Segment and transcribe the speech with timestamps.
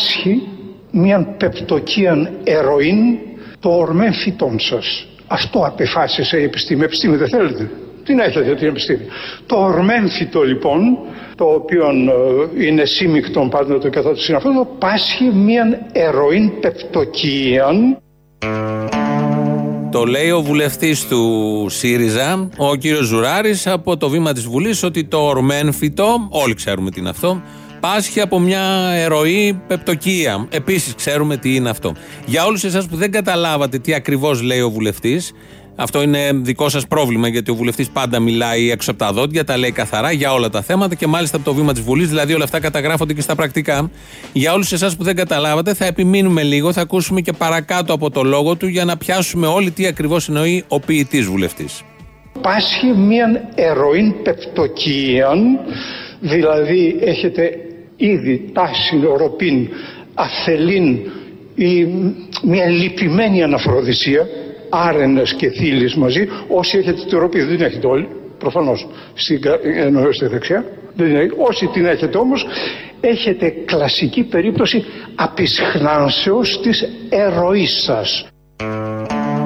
[0.00, 0.42] πάσχει
[0.90, 3.18] μια πεπτοκίαν ερωίν
[3.60, 5.06] το ορμέν φυτών σας.
[5.26, 6.84] Αυτό απεφάσισε η επιστήμη.
[6.84, 7.70] Επιστήμη δεν θέλετε.
[8.04, 9.04] Την έχετε την επιστήμη.
[9.46, 10.98] Το ορμέν φυτό λοιπόν,
[11.34, 11.86] το οποίο
[12.56, 17.98] ε, είναι σύμμικτον πάντα το καθόλου συναφών, πάσχει μια ερωίν πεπτοκίαν
[19.90, 25.04] Το λέει ο βουλευτής του ΣΥΡΙΖΑ, ο κύριος Ζουράρης, από το βήμα της Βουλής, ότι
[25.04, 27.42] το ορμένφυτο, όλοι ξέρουμε τι είναι αυτό,
[27.80, 28.62] πάσχει από μια
[28.94, 30.46] ερωή πεπτοκία.
[30.50, 31.94] Επίσης ξέρουμε τι είναι αυτό.
[32.26, 35.32] Για όλους εσάς που δεν καταλάβατε τι ακριβώς λέει ο βουλευτής,
[35.76, 39.56] αυτό είναι δικό σας πρόβλημα, γιατί ο βουλευτής πάντα μιλάει έξω από τα δόντια, τα
[39.56, 42.44] λέει καθαρά για όλα τα θέματα και μάλιστα από το βήμα της Βουλής, δηλαδή όλα
[42.44, 43.90] αυτά καταγράφονται και στα πρακτικά.
[44.32, 48.22] Για όλους εσάς που δεν καταλάβατε, θα επιμείνουμε λίγο, θα ακούσουμε και παρακάτω από το
[48.22, 51.82] λόγο του για να πιάσουμε όλοι τι ακριβώς εννοεί ο ποιητής βουλευτής.
[52.40, 55.58] πάσχει μια ερωίν πεπτοκίαν
[56.20, 57.50] δηλαδή έχετε
[58.00, 59.68] ήδη τάση ροπήν
[60.14, 60.98] αθελήν
[61.54, 61.86] ή
[62.42, 64.26] μια λυπημένη αναφροδισία
[64.70, 69.58] άρενες και θύλεις μαζί όσοι έχετε τη ροπή δεν την έχετε όλοι προφανώς στην, κα-
[69.62, 71.34] εννοώ στη δεξιά δεν την έχετε.
[71.38, 72.46] όσοι την έχετε όμως
[73.00, 74.84] έχετε κλασική περίπτωση
[75.14, 78.26] απεισχνάνσεως της ερωής σας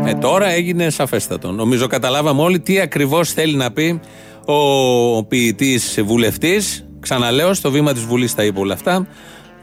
[0.07, 1.51] Ε, τώρα έγινε σαφέστατο.
[1.51, 4.01] Νομίζω καταλάβαμε όλοι τι ακριβώς θέλει να πει
[4.47, 6.84] ο ποιητής βουλευτής.
[7.05, 9.07] Ξαναλέω, στο βήμα της Βουλής τα είπε όλα αυτά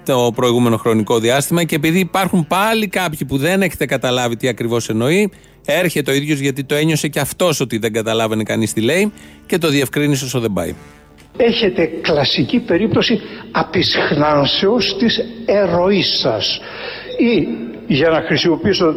[0.06, 4.90] το προηγούμενο χρονικό διάστημα και επειδή υπάρχουν πάλι κάποιοι που δεν έχετε καταλάβει τι ακριβώς
[4.90, 5.32] εννοεί,
[5.66, 9.12] έρχεται ο ίδιος γιατί το ένιωσε και αυτός ότι δεν καταλάβαινε κανείς τι λέει
[9.46, 10.76] και το διευκρίνησε όσο δεν πάει.
[11.38, 13.20] έχετε κλασική περίπτωση
[13.52, 16.60] απεισχνάνσεως της ερωής σας
[17.18, 17.48] ή
[17.88, 18.96] για να χρησιμοποιήσω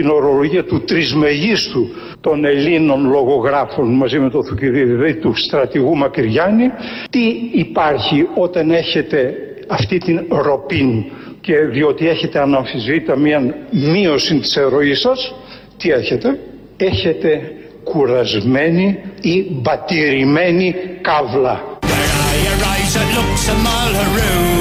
[0.00, 1.88] την ορολογία του τρισμεγίστου
[2.20, 6.70] των Ελλήνων λογογράφων μαζί με τον Θουκυδίδη, δηλαδή του στρατηγού Μακριάννη
[7.10, 7.20] τι
[7.52, 9.34] υπάρχει όταν έχετε
[9.68, 11.04] αυτή την ροπήν
[11.40, 15.34] και διότι έχετε αναμφισβήτα μια μείωση της ερωής σας
[15.76, 16.38] τι έχετε
[16.76, 17.52] έχετε
[17.84, 21.90] κουρασμένη ή μπατηρημένη καύλα Where
[22.26, 24.55] are your eyes that look so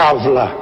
[0.00, 0.60] haroo.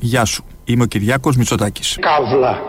[0.00, 0.44] Γεια σου.
[0.64, 1.98] Είμαι ο Κυριάκος Μητσοτάκης.
[2.00, 2.62] καύλα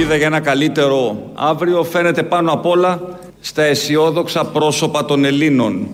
[0.00, 5.88] ελπίδα για ένα καλύτερο αύριο φαίνεται πάνω απ' όλα στα αισιόδοξα πρόσωπα των Ελλήνων.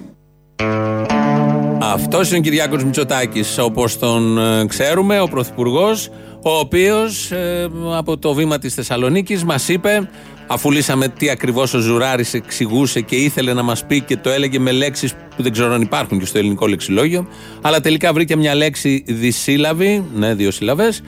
[1.80, 6.08] Αυτός είναι ο Κυριάκος Μητσοτάκης όπως τον ε, ξέρουμε, ο Πρωθυπουργός,
[6.42, 10.10] ο οποίος ε, από το βήμα της Θεσσαλονίκης μας είπε,
[10.46, 14.58] αφού λύσαμε τι ακριβώς ο Ζουράρης εξηγούσε και ήθελε να μας πει και το έλεγε
[14.58, 17.26] με λέξεις που δεν ξέρω αν υπάρχουν και στο ελληνικό λεξιλόγιο,
[17.60, 21.02] αλλά τελικά βρήκε μια λέξη δυσύλλαβη, ναι δύο σύλλαβες,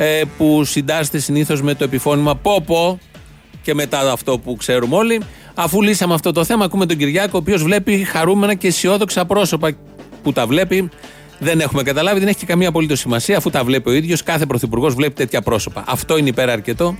[0.00, 2.98] ε, που συντάσσεται συνήθως με το επιφώνημα πόπο
[3.62, 5.20] και μετά αυτό που ξέρουμε όλοι.
[5.54, 9.76] Αφού λύσαμε αυτό το θέμα, ακούμε τον Κυριάκο, ο οποίος βλέπει χαρούμενα και αισιόδοξα πρόσωπα
[10.22, 10.88] που τα βλέπει.
[11.38, 14.22] Δεν έχουμε καταλάβει, δεν έχει και καμία απολύτως σημασία, αφού τα βλέπει ο ίδιος.
[14.22, 15.84] Κάθε πρωθυπουργός βλέπει τέτοια πρόσωπα.
[15.86, 16.96] Αυτό είναι υπεραρκετό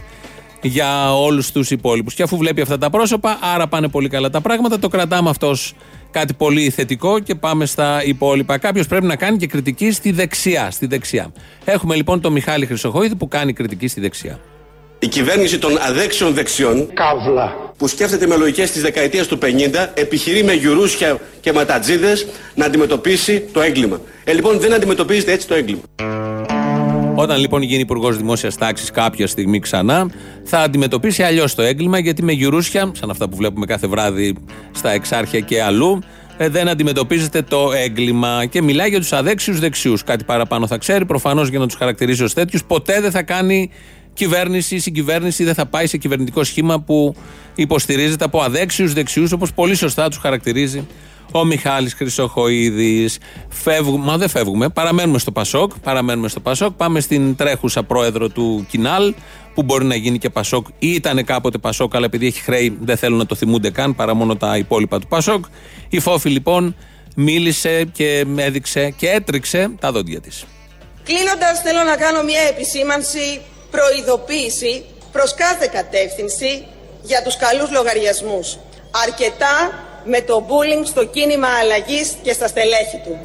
[0.63, 2.15] για όλους τους υπόλοιπους.
[2.15, 4.79] Και αφού βλέπει αυτά τα πρόσωπα, άρα πάνε πολύ καλά τα πράγματα.
[4.79, 5.75] Το κρατάμε αυτός ως
[6.11, 8.59] κάτι πολύ θετικό και πάμε στα υπόλοιπα.
[8.59, 10.71] Κάποιος πρέπει να κάνει και κριτική στη δεξιά.
[10.71, 11.33] Στη δεξιά.
[11.65, 14.39] Έχουμε λοιπόν τον Μιχάλη Χρυσοχοίδη που κάνει κριτική στη δεξιά.
[14.99, 19.47] Η κυβέρνηση των αδέξιων δεξιών καύλα που σκέφτεται με λογικές της δεκαετίας του 50
[19.95, 24.01] επιχειρεί με γιουρούσια και ματατζίδες να αντιμετωπίσει το έγκλημα.
[24.25, 25.83] Ε, λοιπόν δεν αντιμετωπίζεται έτσι το έγκλημα.
[27.21, 30.11] Όταν λοιπόν γίνει υπουργός Δημόσιας Τάξης κάποια στιγμή ξανά,
[30.45, 34.35] θα αντιμετωπίσει αλλιώς το έγκλημα, γιατί με γιουρούσια, σαν αυτά που βλέπουμε κάθε βράδυ
[34.73, 35.99] στα εξάρχεια και αλλού,
[36.37, 38.45] ε, δεν αντιμετωπίζεται το έγκλημα.
[38.45, 40.05] Και μιλάει για τους αδέξιους δεξιούς.
[40.05, 42.65] Κάτι παραπάνω θα ξέρει, προφανώς για να τους χαρακτηρίσει ως τέτοιους.
[42.65, 43.71] Ποτέ δεν θα κάνει
[44.19, 47.15] κυβέρνηση ή συγκυβέρνηση δεν θα πάει σε κυβερνητικό σχήμα που
[47.55, 50.87] υποστηρίζεται από αδέξιους δεξιούς, όπως πολύ σωστά τους χαρακτηρίζει
[51.33, 53.19] ο Μιχάλης Χρυσοχοίδης.
[53.49, 58.67] Φεύγουμε, μα δεν φεύγουμε, παραμένουμε στο Πασόκ, παραμένουμε στο Πασόκ, πάμε στην τρέχουσα πρόεδρο του
[58.71, 59.15] Κινάλ,
[59.55, 62.97] που μπορεί να γίνει και Πασόκ ή ήταν κάποτε Πασόκ, αλλά επειδή έχει χρέη δεν
[62.97, 65.45] θέλουν να το θυμούνται καν παρά μόνο τα υπόλοιπα του Πασόκ.
[65.89, 66.77] Η Φόφη λοιπόν
[67.17, 70.45] μίλησε και έδειξε και έτριξε τα δόντια της.
[71.05, 76.67] Κλείνοντας θέλω να κάνω μια επισήμανση, προειδοποίηση προς κάθε κατεύθυνση
[77.03, 78.57] για τους καλούς λογαριασμούς.
[79.05, 83.21] Αρκετά με το bullying στο κίνημα αλλαγής και στα στελέχη του.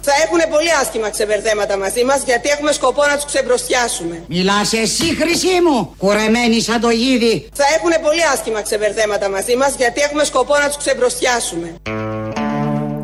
[0.00, 4.24] Θα έχουν πολύ άσχημα ξεβερδέματα μαζί μας γιατί έχουμε σκοπό να τους ξεμπροστιάσουμε.
[4.28, 7.48] Μιλάς εσύ, χρυσή μου, κουρεμένη σαν το γίδι.
[7.52, 11.74] Θα έχουν πολύ άσχημα ξεβερδέματα μαζί μας γιατί έχουμε σκοπό να τους ξεμπροστιάσουμε.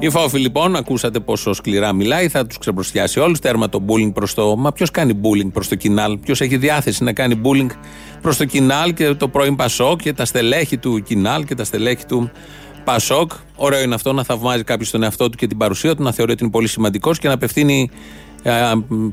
[0.04, 3.38] Η Φόφη λοιπόν, ακούσατε πόσο σκληρά μιλάει, θα τους ξεμπροστιάσει όλους.
[3.38, 4.56] Τέρμα το bullying προς το.
[4.56, 7.70] Μα ποιος κάνει bullying προς το κοινάλ, ποιος έχει διάθεση να κάνει bullying
[8.22, 12.06] προς το κοινάλ και το πρώην Πασόκ και τα στελέχη του κοινάλ και τα στελέχη
[12.06, 12.30] του
[12.84, 16.12] Πασόκ; Ωραίο είναι αυτό να θαυμάζει κάποιος τον εαυτό του και την παρουσία του, να
[16.12, 17.90] θεωρεί ότι είναι πολύ σημαντικός και να απευθύνει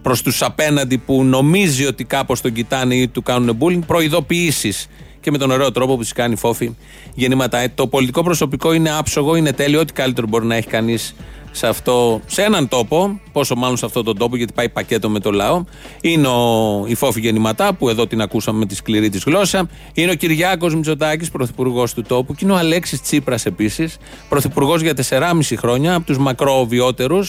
[0.01, 4.87] προς τους απέναντι που νομίζει ότι κάπως τον κοιτάνε ή του κάνουν bullying προειδοποιήσεις.
[5.21, 6.75] Και με τον ωραίο τρόπο που τι κάνει φόφη
[7.13, 7.57] γεννήματα.
[7.57, 9.79] Ε, το πολιτικό προσωπικό είναι άψογο, είναι τέλειο.
[9.79, 11.15] Ό,τι καλύτερο μπορεί να έχει κανείς
[11.51, 15.19] σε, αυτό, σε έναν τόπο, πόσο μάλλον σε αυτόν τον τόπο, γιατί πάει πακέτο με
[15.19, 15.63] το λαό.
[16.01, 19.69] Είναι ο, η Φόφη Γεννηματά, που εδώ την ακούσαμε με τη σκληρή της γλώσσα.
[19.93, 22.33] Είναι ο Κυριάκος Μητσοτάκης, πρωθυπουργός του τόπου.
[22.33, 23.97] Και είναι ο Αλέξης Τσίπρας επίσης,
[24.29, 27.19] πρωθυπουργός για 4,5 χρόνια, από τους μακροβιότερου,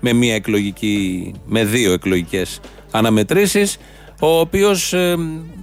[0.00, 2.60] με, μία εκλογική, με δύο εκλογικές
[2.90, 3.76] αναμετρήσεις,
[4.20, 5.16] ο οποίος ε,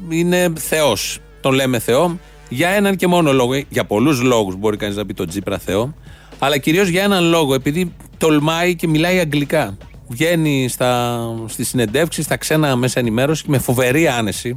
[0.10, 1.20] είναι Θεός.
[1.50, 2.20] Τον λέμε Θεό
[2.50, 3.62] για έναν και μόνο λόγο.
[3.70, 5.94] Για πολλούς λόγους μπορεί κανείς να πει τον Τσίπρα Θεό.
[6.40, 9.78] Αλλά κυρίως για έναν λόγο, επειδή τολμάει και μιλάει αγγλικά.
[10.08, 14.56] Βγαίνει στα, στις συνεντεύξεις, στα ξένα μέσα ενημέρωση και με φοβερή άνεση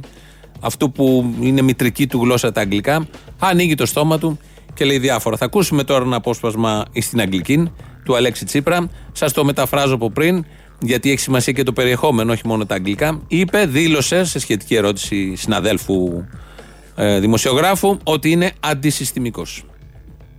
[0.59, 3.07] αυτού που είναι μητρική του γλώσσα τα αγγλικά,
[3.39, 4.39] ανοίγει το στόμα του
[4.73, 5.37] και λέει διάφορα.
[5.37, 7.71] Θα ακούσουμε τώρα ένα απόσπασμα στην αγγλική
[8.05, 8.89] του Αλέξη Τσίπρα.
[9.11, 10.45] Σας το μεταφράζω από πριν,
[10.81, 13.21] γιατί έχει σημασία και το περιεχόμενο, όχι μόνο τα αγγλικά.
[13.27, 16.25] Είπε, δήλωσε σε σχετική ερώτηση συναδέλφου
[16.95, 19.63] ε, δημοσιογράφου, ότι είναι αντισυστημικός.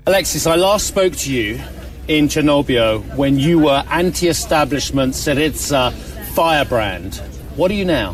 [0.06, 1.58] Alexis, I last spoke to you
[2.08, 5.92] in Chernobyl when you were anti-establishment Syriza
[6.34, 7.10] firebrand.
[7.56, 8.10] What are you now?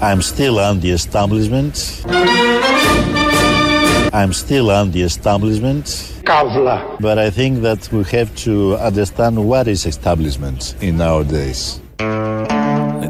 [0.00, 2.02] I'm still anti-establishment.
[4.12, 5.84] I'm still anti-establishment.
[6.22, 6.96] Καύλα.
[7.00, 11.80] But I think that we have to understand what is establishment in nowadays.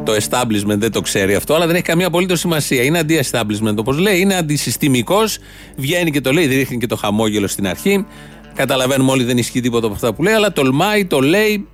[0.04, 2.82] Το establishment δεν το ξέρει αυτό, αλλά δεν έχει καμία απολύτως σημασία.
[2.82, 5.38] Είναι αντι-establishment, όπως λέει, είναι αντισυστημικός.
[5.76, 8.06] Βγαίνει και το λέει, ρίχνει και το χαμόγελο στην αρχή.
[8.54, 11.66] Καταλαβαίνουμε όλοι δεν ισχύει τίποτα από αυτά που λέει, αλλά τολμάει, το λέει.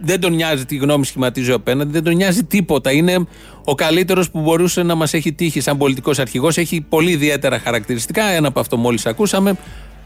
[0.00, 2.92] Δεν τον νοιάζει τι γνώμη σχηματίζει απέναντι, δεν τον νοιάζει τίποτα.
[2.92, 3.26] Είναι
[3.64, 6.56] ο καλύτερος που μπορούσε να μας έχει τύχει σαν πολιτικός αρχηγός.
[6.56, 8.24] Έχει πολύ ιδιαίτερα χαρακτηριστικά.
[8.24, 9.56] Ένα από αυτό μόλις ακούσαμε.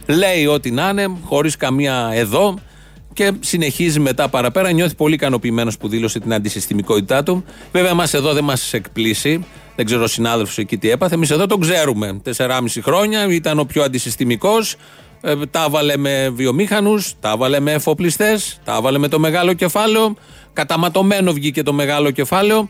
[0.07, 2.59] Λέει ό,τι να είναι, χωρίς καμία εδώ
[3.13, 4.71] και συνεχίζει μετά παραπέρα.
[4.71, 7.45] Νιώθει πολύ ικανοποιημένος που δήλωσε την αντισυστημικότητά του.
[7.73, 9.45] Βέβαια, εμάς εδώ δεν μας εκπλήσει.
[9.77, 11.15] Δεν ξέρω ο συνάδελφος εκεί τι έπαθε.
[11.15, 12.21] Εμείς εδώ τον ξέρουμε.
[12.37, 14.77] 4,5 χρόνια ήταν ο πιο αντισυστημικός.
[15.21, 20.15] Ε, τα έβαλε με βιομήχανους, τα έβαλε με εφοπλιστές, τα έβαλε με το μεγάλο κεφάλαιο.
[20.53, 22.69] Καταματωμένο βγήκε το μεγάλο κεφάλαιο.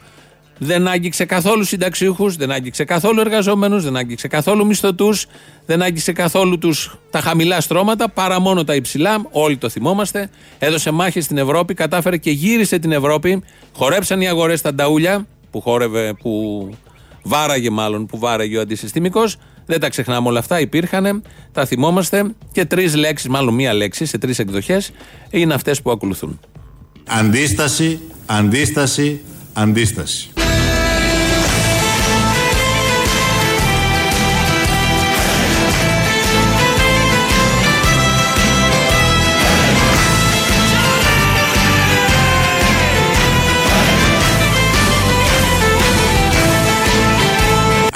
[0.62, 5.26] Δεν άγγιξε καθόλου συνταξιούχους, δεν άγγιξε καθόλου εργαζόμενους, δεν άγγιξε καθόλου μισθωτούς,
[5.67, 9.26] δεν άγγιξε καθόλου τους, τα χαμηλά στρώματα, παρά μόνο τα υψηλά.
[9.31, 10.31] Όλοι το θυμόμαστε.
[10.59, 13.43] Έδωσε μάχη στην Ευρώπη, κατάφερε και γύρισε την Ευρώπη.
[13.76, 16.75] Χορέψαν οι αγορές στα νταούλια, που χόρευε, που
[17.23, 19.37] βάραγε μάλλον, που βάραγε ο αντισυστημικός.
[19.67, 22.35] Δεν τα ξεχνάμε όλα αυτά, υπήρχαν, τα θυμόμαστε.
[22.52, 24.90] Και τρεις λέξεις, μάλλον μία λέξη σε τρεις εκδοχές,
[25.31, 26.40] είναι αυτές που ακολουθούν.
[27.07, 29.21] Αντίσταση, αντίσταση,
[29.52, 30.31] αντίσταση.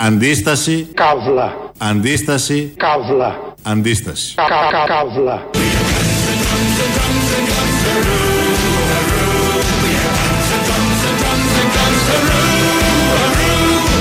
[0.06, 0.88] Αντίσταση.
[0.94, 1.52] Καύλα.
[1.78, 2.72] Αντίσταση.
[2.76, 3.54] Καύλα.
[3.62, 4.34] Αντίσταση.
[4.34, 5.42] Κα, κα, καύλα.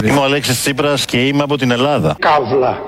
[0.03, 2.15] Είμαι ο Αλέξης Τσίπρας και είμαι από την Ελλάδα.
[2.19, 2.81] Καύλα.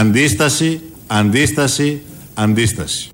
[0.00, 0.80] Αντίσταση.
[1.06, 2.02] Αντίσταση.
[2.34, 3.08] Αντίσταση.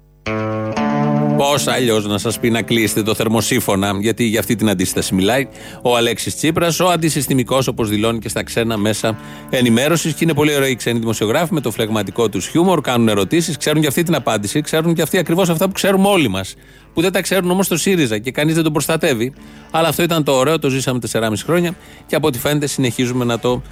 [1.37, 5.49] Πώς αλλιώς να σας πει να κλείσετε το θερμοσύφωνα, γιατί για αυτή την αντίσταση μιλάει
[5.83, 9.19] ο Αλέξης Τσίπρας, ο αντισυστημικός, όπως δηλώνει και στα ξένα μέσα
[9.51, 10.13] ενημέρωσης.
[10.13, 13.81] Και είναι πολύ ωραίοι οι ξένοι δημοσιογράφοι με το φλεγματικό τους χιούμορ, κάνουν ερωτήσεις, ξέρουν
[13.83, 16.55] και αυτή την απάντηση, ξέρουν και αυτοί ακριβώς αυτά που ξέρουμε όλοι μας.
[16.95, 19.33] Που δεν τα ξέρουν όμως το ΣΥΡΙΖΑ και κανείς δεν τον προστατεύει.
[19.71, 21.75] Αλλά αυτό ήταν το ωραίο, το ζήσαμε 4,5 χρόνια
[22.07, 23.63] και από ό,τι φαίνεται συνεχίζουμε να το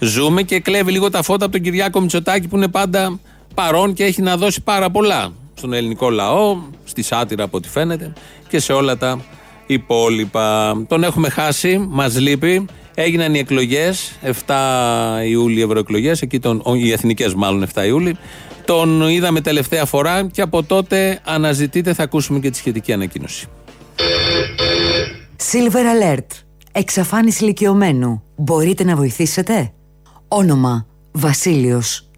[0.00, 3.18] ζούμε και κλέβει λίγο τα φώτα από τον Κυριάκο Μητσοτάκη που είναι πάντα
[3.62, 8.12] παρόν και έχει να δώσει πάρα πολλά στον ελληνικό λαό, στη σάτυρα από ό,τι φαίνεται
[8.48, 9.20] και σε όλα τα
[9.66, 10.76] υπόλοιπα.
[10.88, 12.66] Τον έχουμε χάσει, μας λείπει.
[12.94, 14.54] Έγιναν οι εκλογές, 7
[15.28, 18.16] Ιούλη ευρωεκλογές, εκεί τον, οι εθνικές μάλλον 7 Ιούλη.
[18.64, 23.46] Τον είδαμε τελευταία φορά και από τότε αναζητείτε, θα ακούσουμε και τη σχετική ανακοίνωση.
[25.52, 26.26] Silver Alert.
[26.72, 28.22] Εξαφάνιση ηλικιωμένου.
[28.36, 29.72] Μπορείτε να βοηθήσετε;
[30.28, 32.08] Όνομα Βασίλειος.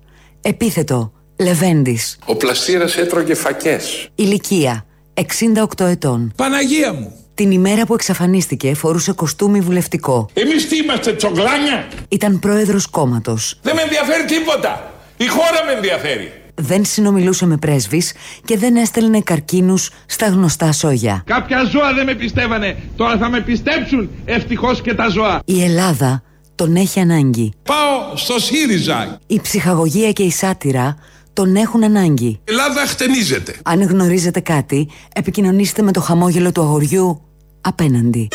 [0.41, 2.19] Επίθετο Λεβέντης.
[2.25, 4.09] Ο πλαστήρας έτρωγε φακές.
[4.15, 6.33] Ηλικία 68 ετών.
[6.37, 7.13] Παναγία μου.
[7.35, 10.29] Την ημέρα που εξαφανίστηκε φορούσε κοστούμι βουλευτικό.
[10.33, 11.89] Εμείς τι είμαστε τσογλάνια.
[12.09, 13.59] Ήταν πρόεδρος κόμματος.
[13.63, 14.93] Δεν με ενδιαφέρει τίποτα.
[15.17, 16.33] Η χώρα με ενδιαφέρει.
[16.55, 18.13] Δεν συνομιλούσε με πρέσβεις
[18.45, 21.23] και δεν έστελνε καρκίνους στα γνωστά σόγια.
[21.27, 22.77] Κάποια ζώα δεν με πιστεύανε.
[22.97, 25.41] Τώρα θα με πιστέψουν ευτυχώς και τα ζώα.
[25.45, 26.23] Η Ελλάδα
[26.55, 27.53] τον έχει ανάγκη.
[27.63, 29.19] Πάω στο ΣΥΡΙΖΑ.
[29.27, 30.97] Η ψυχαγωγία και η σάτυρα
[31.33, 32.27] τον έχουν ανάγκη.
[32.27, 33.55] Η Ελλάδα χτενίζεται.
[33.63, 37.21] Αν γνωρίζετε κάτι, επικοινωνήστε με το χαμόγελο του αγοριού
[37.61, 38.29] απέναντι.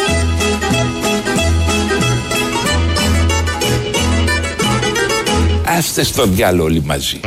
[5.65, 7.19] Άστε στο διάλογο όλοι μαζί.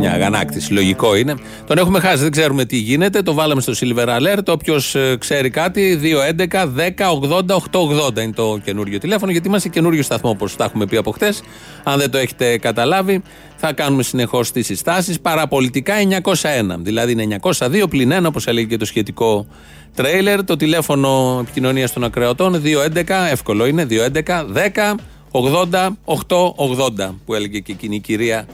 [0.00, 0.72] Μια αγανάκτηση.
[0.72, 1.34] Λογικό είναι.
[1.66, 3.22] Τον έχουμε χάσει, δεν ξέρουμε τι γίνεται.
[3.22, 4.46] Το βάλαμε στο Silver Alert.
[4.46, 9.32] Όποιος ξέρει κάτι, 211 10 80 880 είναι το καινούριο τηλέφωνο.
[9.32, 11.42] Γιατί είμαστε καινούριο σταθμό, όπως τα έχουμε πει από χτες.
[11.82, 13.22] Αν δεν το έχετε καταλάβει,
[13.56, 15.20] θα κάνουμε συνεχώς τις συστάσεις.
[15.20, 16.78] Παραπολιτικά 901.
[16.78, 19.46] Δηλαδή είναι 902 πλην 1, όπως έλεγε και το σχετικό
[19.94, 20.44] τρέιλερ.
[20.44, 24.94] Το τηλέφωνο επικοινωνίας των ακρεωτών 211, εύκολο είναι, 211 10
[25.32, 28.46] 80 880 που έλεγε και εκείνη η κυρία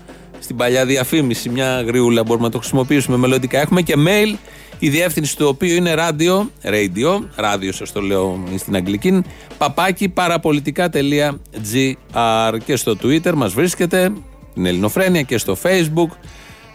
[0.46, 1.48] στην παλιά διαφήμιση.
[1.48, 3.60] Μια γριούλα μπορούμε να το χρησιμοποιήσουμε μελλοντικά.
[3.60, 4.34] Έχουμε και mail,
[4.78, 9.22] η διεύθυνση του οποίου είναι radio, radio, radio σας το λέω στην αγγλική,
[9.58, 14.12] παπάκι παραπολιτικά.gr και στο Twitter μας βρίσκεται,
[14.54, 16.08] την Ελληνοφρένεια και στο Facebook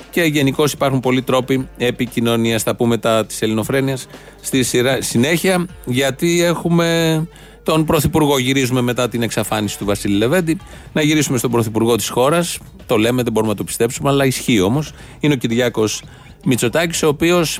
[0.09, 2.63] και γενικώ υπάρχουν πολλοί τρόποι επικοινωνίας.
[2.63, 4.07] Θα πούμε τα της Ελληνοφρένειας
[4.41, 4.65] στη
[4.99, 7.27] συνέχεια, γιατί έχουμε
[7.63, 8.39] τον Πρωθυπουργό.
[8.39, 10.57] Γυρίζουμε μετά την εξαφάνιση του Βασίλη Λεβέντη.
[10.93, 12.57] Να γυρίσουμε στον Πρωθυπουργό της χώρας.
[12.85, 14.91] Το λέμε, δεν μπορούμε να το πιστέψουμε, αλλά ισχύει όμως.
[15.19, 16.03] Είναι ο Κυριάκος
[16.45, 17.59] Μητσοτάκης, ο οποίος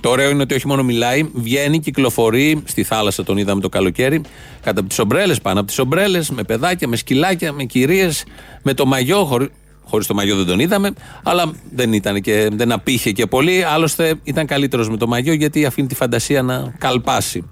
[0.00, 2.62] το ωραίο είναι ότι όχι μόνο μιλάει, βγαίνει, κυκλοφορεί.
[2.64, 4.20] Στη θάλασσα τον είδαμε το καλοκαίρι.
[4.62, 8.24] Κάτω από τις ομπρέλες, πάνω από τις ομπρέλες, με παιδάκια, με σκυλάκια, με κυρίες,
[8.62, 9.24] με το μαγιό.
[9.24, 9.50] Χωρί
[9.90, 13.64] χωρίς το μαγιό δεν τον είδαμε, αλλά δεν, ήταν και, δεν απήχε και πολύ.
[13.64, 17.48] Άλλωστε ήταν καλύτερος με το μαγιό γιατί αφήνει τη φαντασία να καλπάσει.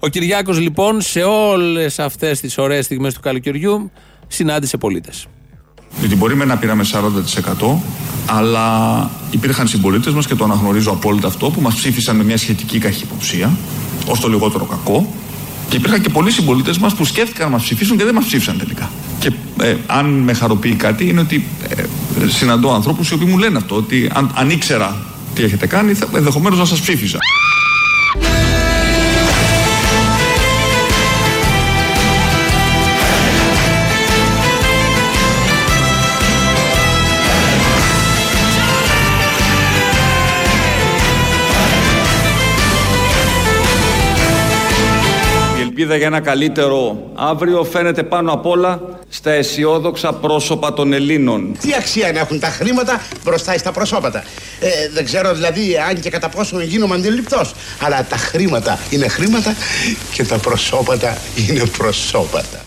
[0.00, 3.90] Ο Κυριάκος λοιπόν σε όλες αυτές τις ωραίες στιγμές του καλοκαιριού
[4.28, 5.26] συνάντησε πολίτες.
[6.00, 6.84] Γιατί μπορεί με να πήραμε
[7.60, 7.76] 40%,
[8.26, 12.78] αλλά υπήρχαν συμπολίτες μας και το αναγνωρίζω απόλυτα αυτό που μας ψήφισαν με μια σχετική
[12.78, 13.56] καχυποψία,
[14.06, 15.12] ως το λιγότερο κακό.
[15.68, 18.58] Και υπήρχαν και πολλοί συμπολίτες μας που σκέφτηκαν να μας ψηφίσουν και δεν μας ψήφισαν
[18.58, 18.90] τελικά.
[19.18, 21.82] Και ε, αν με χαροποιεί κάτι, είναι ότι ε,
[22.28, 24.96] συναντώ ανθρώπους οι οποίοι μου λένε αυτό, ότι αν, αν ήξερα
[25.34, 27.18] τι έχετε κάνει, ενδεχομένως να σας ψήφιζα.
[45.80, 51.56] Ελπίδα για ένα καλύτερο αύριο φαίνεται πάνω απ' όλα στα αισιόδοξα πρόσωπα των Ελλήνων.
[51.60, 54.24] Τι αξία να έχουν τα χρήματα μπροστά στα προσώπατα;
[54.60, 57.54] Ε, δεν ξέρω δηλαδή αν και κατά πόσο γίνομαι αντιληπτός.
[57.80, 59.54] Αλλά τα χρήματα είναι χρήματα
[60.12, 61.16] και τα προσώπατα
[61.48, 62.60] είναι προσώπατα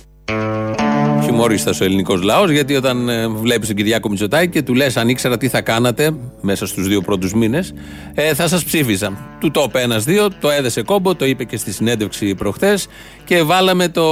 [1.41, 5.09] χιουμορίστα ο ελληνικός λαός, γιατί όταν ε, βλέπεις τον Κυριάκο Μητσοτάκη και του λες: Αν
[5.09, 7.73] ήξερα τι θα κάνατε μέσα στους δύο πρώτους μήνες,
[8.13, 9.37] ε, θα σας ψήφιζα.
[9.39, 12.87] Του το είπε ένα-δύο, το έδεσε κόμπο, το είπε και στη συνέντευξη προχθές
[13.23, 14.03] και βάλαμε το,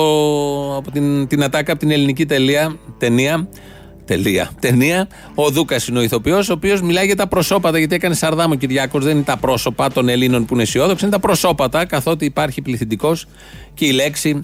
[0.76, 3.48] από την, την ατάκα από την ελληνική τελεία, ταινία.
[4.06, 4.52] Τελεία.
[4.60, 5.08] Ταινία.
[5.36, 8.58] Ο Δούκας είναι ο ηθοποιός, ο οποίος μιλάει για τα προσώπατα, γιατί έκανε σαρδάμο ο
[8.58, 9.04] Κυριάκος.
[9.04, 13.26] Δεν είναι τα πρόσωπα των Ελλήνων που είναι αισιόδοξοι, είναι τα προσώπατα, καθότι υπάρχει πληθυντικός
[13.74, 14.40] και η λέξη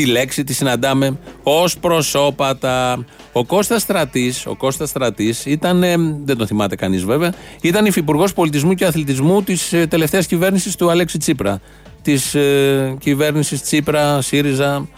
[0.00, 3.04] τη λέξη τη συναντάμε ως προσώπατα.
[3.32, 8.32] Ο Κώστας Στρατής, ο Κώστας Στρατής ήταν, ε, δεν τον θυμάται κανείς βέβαια, ήταν υφυπουργός
[8.32, 11.60] πολιτισμού και αθλητισμού της ε, τελευταίας κυβέρνησης του Αλέξη Τσίπρα.
[12.02, 14.88] Της ε, κυβέρνησης Τσίπρα, ΣΥΡΙΖΑ,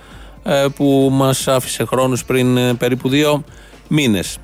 [0.45, 3.45] ε, που μας άφησε χρόνους πριν περίπου δύο
[3.89, 4.39] μήνες.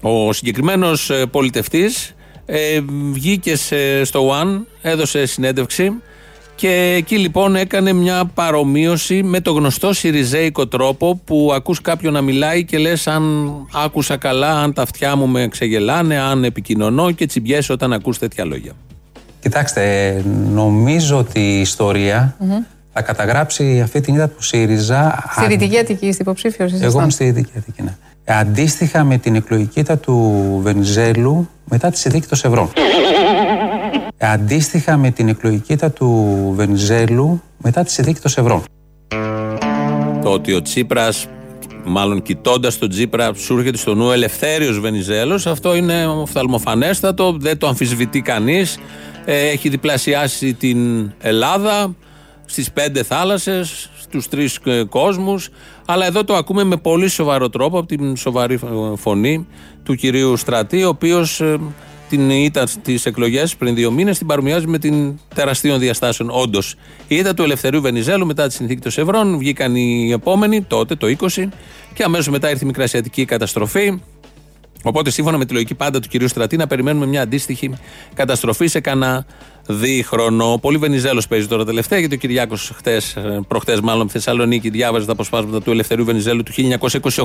[0.00, 2.10] Ο συγκεκριμένος πολιτευτής
[2.48, 2.80] Ε,
[3.12, 5.92] βγήκε σε- στο One, έδωσε συνέντευξη
[6.56, 12.20] και εκεί λοιπόν έκανε μια παρομοίωση με το γνωστό σιριζέικο τρόπο που ακούς κάποιον να
[12.20, 13.50] μιλάει και λες αν
[13.84, 18.44] άκουσα καλά, αν τα αυτιά μου με ξεγελάνε, αν επικοινωνώ και τσιμπιέσαι όταν ακούς τέτοια
[18.44, 18.72] λόγια.
[19.40, 20.14] Κοιτάξτε,
[20.52, 22.36] νομίζω ότι η ιστορία
[22.92, 25.24] θα καταγράψει αυτή την ήττα του ΣΥΡΙΖΑ.
[25.30, 26.68] Στη αν- Δυτική Αττική, είστε υποψήφιο.
[26.80, 27.96] Εγώ είμαι στη Δυτική Αττική, ναι.
[28.28, 32.70] Αντίστοιχα με την εκλογική ήττα του Βενιζέλου μετά τη συνθήκη των Σευρών.
[34.18, 38.62] Αντίστοιχα με την εκλογική ήττα του Βενιζέλου μετά τη συνθήκη των Σευρών.
[40.22, 41.26] Το ότι ο Τσίπρας,
[41.84, 47.66] μάλλον κοιτώντας τον Τσίπρα, σου έρχεται στο νου Ελευθέριος Βενιζέλος, αυτό είναι οφθαλμοφανέστατο, δεν το
[47.66, 48.78] αμφισβητεί κανείς.
[49.24, 51.94] έχει διπλασιάσει την Ελλάδα
[52.46, 55.48] στις πέντε θάλασσες, στους τρεις κόσμους.
[55.86, 59.46] Αλλά εδώ το ακούμε με πολύ σοβαρό τρόπο από την σοβαρή ε, φωνή
[59.82, 61.42] του κυρίου Στρατή, ο οποίος
[62.08, 66.30] την ήττα στι εκλογές πριν δύο μήνες την παρομοιάζει με την τεραστίων διαστάσεων.
[66.32, 66.74] Όντως,
[67.08, 71.06] η ήττα του Ελευθερίου Βενιζέλου μετά τη συνθήκη των Σευρών βγήκαν οι επόμενοι, τότε το
[71.06, 71.48] 20,
[71.94, 74.00] και αμέσως μετά ήρθε η μικρασιατική καταστροφή.
[74.82, 77.72] Οπότε, σύμφωνα με τη λογική πάντα του κυρίου Στρατή, να περιμένουμε μια αντίστοιχη
[78.14, 79.26] καταστροφή σε κανένα
[79.68, 80.58] δίχρονο.
[80.60, 82.72] Πολύ Βενιζέλος παίζει τώρα τελευταία, γιατί ο Κυριάκος
[83.48, 86.52] προχτές, μάλλον από Θεσσαλονίκη, διάβαζε τα αποσπάσματα του Ελευθερίου Βενιζέλου του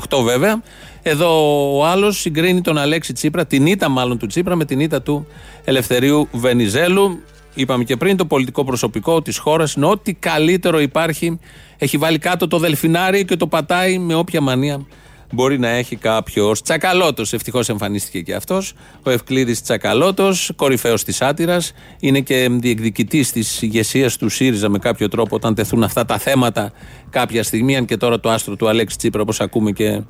[0.10, 0.62] 1928, βέβαια.
[1.02, 1.30] Εδώ
[1.78, 5.28] ο άλλος συγκρίνει τον Αλέξη Τσίπρα, την ήττα μάλλον του Τσίπρα, με την ήττα του
[5.64, 7.20] Ελευθερίου Βενιζέλου.
[7.54, 11.40] Είπαμε και πριν, το πολιτικό προσωπικό της χώρας είναι ό,τι καλύτερο υπάρχει.
[11.78, 14.86] Έχει βάλει κάτω το δελφινάρι και το πατάει με όποια μανία
[15.32, 16.62] μπορεί να έχει κάποιος.
[16.62, 18.74] Τσακαλώτος, ευτυχώς εμφανίστηκε και αυτός.
[19.04, 21.72] Ο Ευκλήδης Τσακαλώτος, κορυφαίος της άτυρας.
[22.00, 26.72] Είναι και διεκδικητής της ηγεσίας του ΣΥΡΙΖΑ με κάποιο τρόπο όταν τεθούν αυτά τα θέματα
[27.10, 27.78] κάποια στιγμή.
[27.78, 30.02] Αν και τώρα το άστρο του Αλέξη Τσίπρα, όπως ακούμε και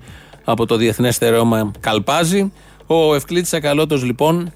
[0.44, 2.52] από το διεθνές στερεώμα, καλπάζει.
[2.86, 4.52] Ο Ευκλήδης Τσακαλώτος, λοιπόν,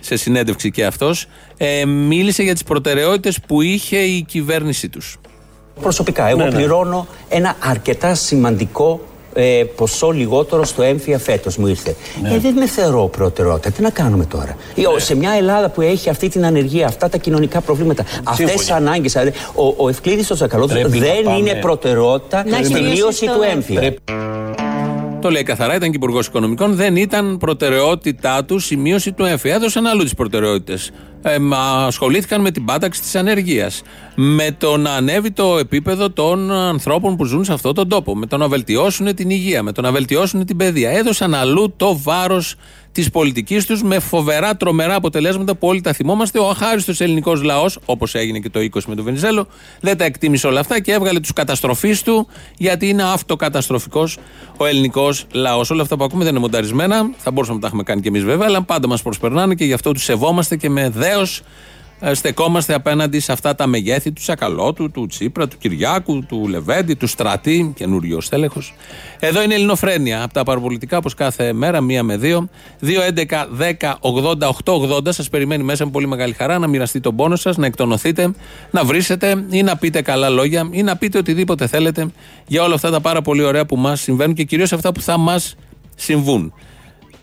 [0.00, 5.18] σε συνέντευξη και αυτός, ε, μίλησε για τις προτεραιότητες που είχε η κυβέρνησή τους.
[5.80, 6.50] Προσωπικά, εγώ Ναι, ναι.
[6.54, 9.00] πληρώνω ένα αρκετά σημαντικό
[9.32, 11.94] ε, ποσό λιγότερο στο έμφυα φέτος μου ήρθε.
[12.22, 12.34] Ναι.
[12.34, 13.70] Ε, δεν με θεωρώ προτεραιότητα.
[13.70, 17.08] Τι να κάνουμε τώρα; Ή, ο- Σε μια Ελλάδα που έχει αυτή την ανεργία, αυτά
[17.08, 19.16] τα κοινωνικά προβλήματα, αυτές τις ανάγκες.
[19.54, 21.38] Ο, ο Ευκλήδη ο Τσακαλώτο Πρέπει να δεν πάμε.
[21.38, 23.94] είναι προτεραιότητα Να στη έχει μείωση το- του έμφυα.
[25.20, 26.74] Το λέει καθαρά, ήταν και υπουργός Οικονομικών.
[26.74, 29.54] Δεν ήταν προτεραιότητά τους η μείωση του έμφυα.
[29.54, 30.90] Έδωσαν αλλού τις προτεραιότητες.
[31.22, 33.82] Ε, μα ασχολήθηκαν με την πάταξη της ανεργίας.
[34.14, 38.16] Με το να ανέβει το επίπεδο των ανθρώπων που ζουν σε αυτόν τον τόπο.
[38.16, 39.62] Με το να βελτιώσουν την υγεία.
[39.62, 40.90] Με το να βελτιώσουν την παιδεία.
[40.90, 42.54] Έδωσαν αλλού το βάρος
[42.98, 46.38] της πολιτικής τους με φοβερά τρομερά αποτελέσματα που όλοι τα θυμόμαστε.
[46.38, 49.46] Ο αχάριστος ελληνικός λαός, όπως έγινε και το 20 με τον Βενιζέλο,
[49.80, 54.18] δεν τα εκτίμησε όλα αυτά και έβγαλε τους καταστροφείς του γιατί είναι αυτοκαταστροφικός
[54.56, 55.70] ο ελληνικός λαός.
[55.70, 57.10] Όλα αυτά που ακούμε δεν είναι μονταρισμένα.
[57.16, 59.72] Θα μπορούσαμε να τα έχουμε κάνει κι εμείς βέβαια, αλλά πάντα μας προσπερνάνε και γι'
[59.72, 61.26] αυτό τους σεβόμαστε και με δέο
[62.00, 66.94] ε, στεκόμαστε απέναντι σε αυτά τα μεγέθη του Σακαλώτου, του Τσίπρα, του Κυριάκου, του Λεβέντη,
[66.94, 68.74] του Στρατή, καινούριο στέλεχος.
[69.18, 72.48] Εδώ είναι η Ελληνοφρένεια από τα παραπολιτικά, όπως κάθε μέρα, μία με δύο.
[72.80, 75.12] 2, 11, 10, 80, 8, 80.
[75.12, 78.34] Σας περιμένει μέσα με πολύ μεγάλη χαρά να μοιραστεί τον πόνο σας, να εκτονωθείτε,
[78.70, 82.10] να βρίσετε ή να πείτε καλά λόγια ή να πείτε οτιδήποτε θέλετε
[82.46, 85.18] για όλα αυτά τα πάρα πολύ ωραία που μας συμβαίνουν και κυρίως αυτά που θα
[85.18, 85.54] μας
[85.96, 86.52] συμβούν.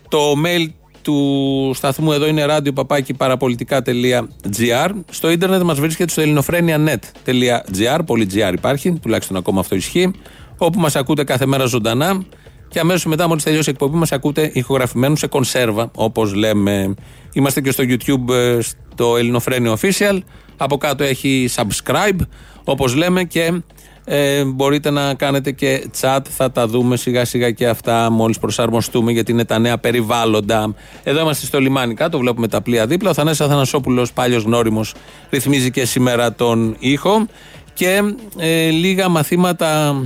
[0.08, 0.66] Το mail
[1.06, 4.90] του σταθμού εδώ είναι radio.parapolitica.gr.
[5.10, 7.98] Στο ίντερνετ μας βρίσκεται στο ελληνοφρένια.net.gr.
[8.06, 10.10] Πολύ GR υπάρχει, τουλάχιστον ακόμα αυτό ισχύει.
[10.58, 12.24] Όπου μας ακούτε κάθε μέρα ζωντανά.
[12.68, 16.94] Και αμέσως μετά, μόλις τελειώσει η εκπομπή, μας ακούτε ηχογραφημένους σε κονσέρβα, όπως λέμε.
[17.32, 20.18] Είμαστε και στο YouTube, ε, στο Ελληνοφρένιο Official.
[20.56, 22.18] Από κάτω έχει subscribe,
[22.64, 23.62] όπως λέμε, και
[24.08, 29.12] ε, μπορείτε να κάνετε και chat, θα τα δούμε σιγά σιγά και αυτά μόλις προσαρμοστούμε
[29.12, 30.74] γιατί είναι τα νέα περιβάλλοντα.
[31.02, 33.10] Εδώ είμαστε στο λιμάνι κάτω, βλέπουμε τα πλοία δίπλα.
[33.10, 34.94] Ο Θανάσης Αθανασόπουλος, πάλιος γνώριμος,
[35.30, 37.26] ρυθμίζει και σήμερα τον ήχο
[37.74, 38.02] και
[38.38, 40.00] ε, λίγα μαθήματα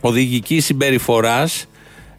[0.00, 1.64] οδηγικής συμπεριφοράς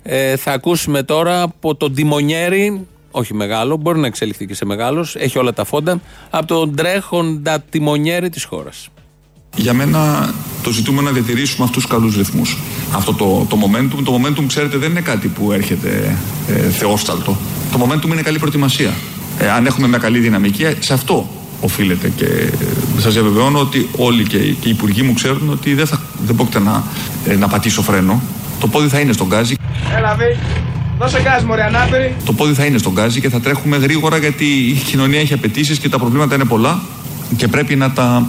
[0.04, 5.16] ε, θα ακούσουμε τώρα από τον τιμονιέρη όχι μεγάλο, μπορεί να εξελιχθεί και σε μεγάλος,
[5.16, 8.90] έχει όλα τα φόντα, από τον τρέχοντα τιμονιέρη της χώρας.
[9.56, 10.34] Για μένα
[10.64, 12.58] το ζητούμε να διατηρήσουμε αυτούς τους καλούς ρυθμούς.
[12.92, 17.38] Αυτό το, το momentum, το momentum ξέρετε δεν είναι κάτι που έρχεται ε, θεόσταλτο.
[17.72, 18.94] Το momentum είναι καλή προετοιμασία.
[19.40, 21.30] Ε, αν έχουμε μια καλή δυναμική, σε αυτό
[21.62, 22.50] οφείλεται και ε,
[23.02, 26.36] σας διαβεβαιώνω ότι όλοι και, οι- και οι υπουργοί μου ξέρουν ότι δεν, θα, δεν
[26.36, 26.84] πρόκειται να,
[27.28, 28.22] ε, να πατήσω φρένο.
[28.60, 29.56] Το πόδι θα είναι στον γκάζι.
[29.98, 30.38] Έλα, Βί.
[31.00, 32.16] Δώσε γκάζ, μωρέ, ανάπηρη.
[32.26, 35.80] Το πόδι θα είναι στον γκάζι και θα τρέχουμε γρήγορα γιατί η κοινωνία έχει απαιτήσεις
[35.80, 36.82] και τα προβλήματα είναι πολλά
[37.38, 38.28] και πρέπει να τα,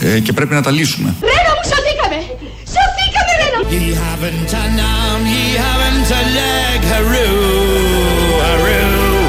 [0.00, 1.14] ε, και πρέπει να τα λύσουμε.
[1.20, 2.18] Ρένα μου, σωθήκαμε!
[2.74, 3.58] Σωθήκαμε, Ρένα!
[3.74, 8.00] Ye haven't an arm, ye haven't a leg, hurroo,
[8.44, 9.22] hurroo.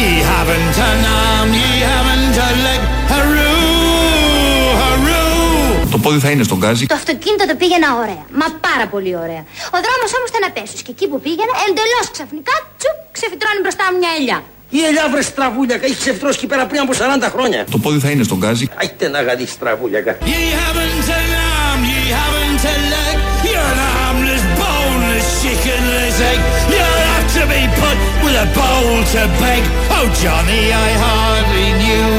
[0.00, 2.80] Ye haven't an arm, ye haven't a leg.
[3.12, 5.88] Haroo, haroo.
[5.90, 6.86] Το πόδι θα είναι στον γκάζι.
[6.86, 8.24] Το αυτοκίνητο το πήγαινα ωραία.
[8.40, 9.42] Μα πάρα πολύ ωραία.
[9.76, 13.98] Ο δρόμος όμως ήταν απέσιος και εκεί που πήγαινα εντελώς ξαφνικά τσουπ ξεφυτρώνει μπροστά μου
[14.02, 14.38] μια ελιά.
[14.70, 17.64] Η ελιά βρε στραβούλιακα, έχει ξεφτρώσει εκεί πέρα πριν από 40 χρόνια.
[17.70, 18.68] Το πόδι θα είναι στον γκάζι.
[18.80, 20.12] Άιντε να γαδί στραβούλιακα.
[20.32, 23.16] Ye haven't an arm, ye haven't a leg.
[23.48, 26.38] You're an armless, boneless, chickenless egg.
[26.72, 29.62] You'll have to be put with a bowl to beg.
[29.96, 32.10] Oh, Johnny, I hardly knew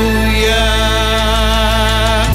[0.45, 0.63] ya.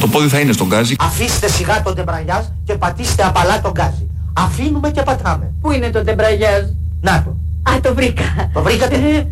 [0.00, 0.96] Το πόδι θα είναι στον γκάζι.
[1.00, 4.10] Αφήστε σιγά το ντεμπραγιάζ και πατήστε απαλά τον γκάζι.
[4.38, 5.52] Αφήνουμε και πατάμε.
[5.60, 6.62] Πού είναι το ντεμπραγιάζ;
[7.00, 7.36] Να το.
[7.70, 8.50] Α, το βρήκα.
[8.52, 9.26] Το βρήκατε;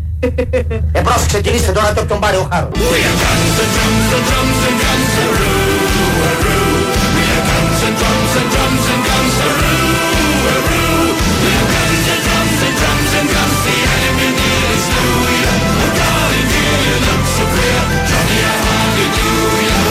[0.91, 2.71] Εμπρός ξεκινήστε τώρα και όποιον πάρει ο χάρος.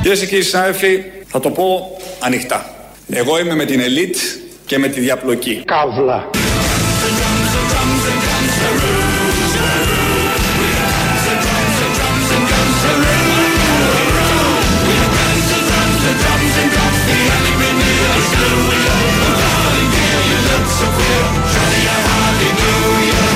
[0.02, 2.66] Κυρίες και κύριοι συνάδελφοι, θα το πω ανοιχτά.
[3.10, 4.16] Εγώ είμαι με την ελίτ
[4.66, 5.62] και με τη διαπλοκή.
[5.64, 6.30] Καύλα.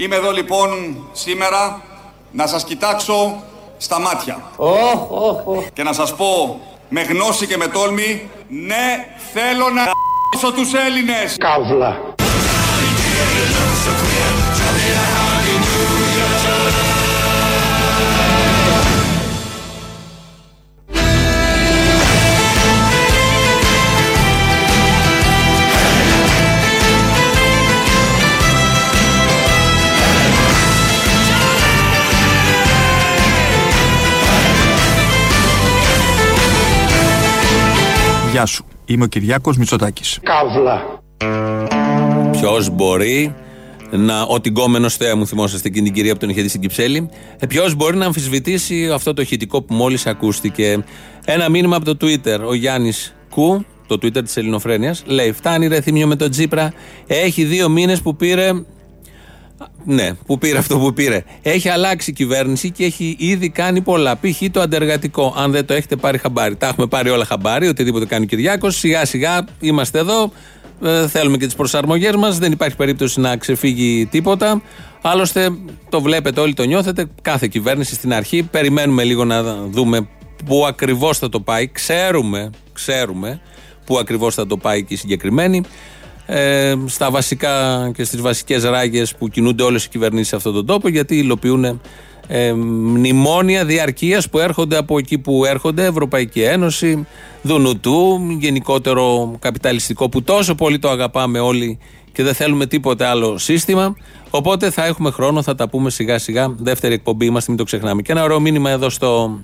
[0.07, 1.83] Είμαι εδώ λοιπόν σήμερα
[2.33, 3.42] να σας κοιτάξω
[3.77, 4.42] στα μάτια.
[5.73, 9.83] Και να σας πω με γνώση και με τόλμη, ναι θέλω να
[10.37, 11.37] γ***σω τους Έλληνες.
[11.38, 12.14] Καύλα.
[38.37, 38.64] Γεια σου.
[38.85, 40.18] Είμαι ο Κυριάκος Μητσοτάκης.
[40.22, 41.03] Καύλα.
[42.31, 43.35] Ποιος μπορεί
[43.90, 44.22] να.
[44.22, 47.11] Ο τυγκόμενος θέα μου, θυμόσαστε εκείνη την κυρία που τον είχε δει στην Κυψέλη.
[47.38, 50.85] Ε, Ποιος μπορεί να αμφισβητήσει αυτό το ηχητικό που μόλις ακούστηκε;
[51.25, 52.40] Ένα μήνυμα από το Twitter.
[52.46, 56.72] Ο Γιάννης Κου, το Twitter της Ελληνοφρένειας, λέει: Φτάνει ρε θύμιο με τον Τζίπρα.
[57.07, 58.51] Έχει δύο μήνες που πήρε.
[59.85, 61.25] Ναι, που πήρε αυτό που πήρε.
[61.42, 64.16] Έχει αλλάξει η κυβέρνηση και έχει ήδη κάνει πολλά.
[64.16, 64.42] Π.χ.
[64.51, 65.35] το αντεργατικό.
[65.37, 66.57] Αν δεν το έχετε πάρει χαμπάρι.
[66.57, 68.77] Τα έχουμε πάρει όλα χαμπάρι, οτιδήποτε κάνει ο Κυριάκος.
[68.77, 70.33] Σιγά σιγά είμαστε εδώ.
[70.83, 72.38] Ε, θέλουμε και τις προσαρμογές μας.
[72.38, 74.62] Δεν υπάρχει περίπτωση να ξεφύγει τίποτα.
[75.03, 75.49] Άλλωστε,
[75.88, 77.07] το βλέπετε όλοι, το νιώθετε.
[77.23, 78.42] Κάθε κυβέρνηση στην αρχή.
[78.42, 80.09] Περιμένουμε λίγο να δούμε
[80.45, 81.69] πού ακριβώς θα το πάει.
[81.69, 83.40] Ξέρουμε, ξέρουμε
[83.85, 85.62] πού ακριβώς θα το πάει και η συγκεκριμένη.
[86.27, 90.67] Ε, στα βασικά και στις βασικές ράγες που κινούνται όλες οι κυβερνήσεις σε αυτόν τον
[90.67, 91.81] τόπο γιατί υλοποιούν
[92.29, 97.07] ε, μνημόνια διαρκείας που έρχονται από εκεί που έρχονται Ευρωπαϊκή Ένωση,
[97.43, 101.79] Δουνουτού γενικότερο καπιταλιστικό που τόσο πολύ το αγαπάμε όλοι
[102.12, 103.97] και δεν θέλουμε τίποτε άλλο σύστημα.
[104.31, 106.55] Οπότε θα έχουμε χρόνο, θα τα πούμε σιγά σιγά.
[106.59, 108.03] Δεύτερη εκπομπή είμαστε, μην το ξεχνάμε.
[108.03, 109.41] Και ένα ωραίο μήνυμα εδώ στο,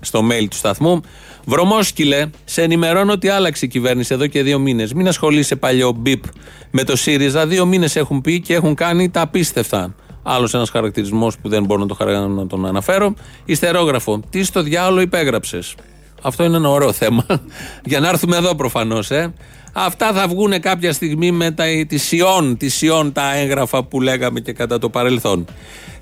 [0.00, 1.00] στο mail του σταθμού.
[1.48, 4.92] Βρωμόσκυλε, σε ενημερώνω ότι άλλαξε η κυβέρνηση εδώ και δύο μήνες.
[4.92, 6.22] Μην ασχολείσαι παλιό μπιπ
[6.70, 7.46] με το ΣΥΡΙΖΑ.
[7.46, 9.94] Δύο μήνες έχουν πει και έχουν κάνει τα απίστευτα.
[10.22, 12.26] Άλλος ένας χαρακτηρισμός που δεν μπορώ να, το χαρα...
[12.26, 13.14] να τον αναφέρω.
[13.44, 14.20] Ιστερόγραφο.
[14.30, 15.74] Τι στο διάλογο υπέγραψες.
[16.22, 17.26] Αυτό είναι ένα ωραίο θέμα.
[17.84, 19.32] Για να έρθουμε εδώ προφανώς, ε.
[19.72, 24.40] Αυτά θα βγουν κάποια στιγμή με τα, τη Σιών, τη Σιών τα έγγραφα που λέγαμε
[24.40, 25.44] και κατά το παρελθόν.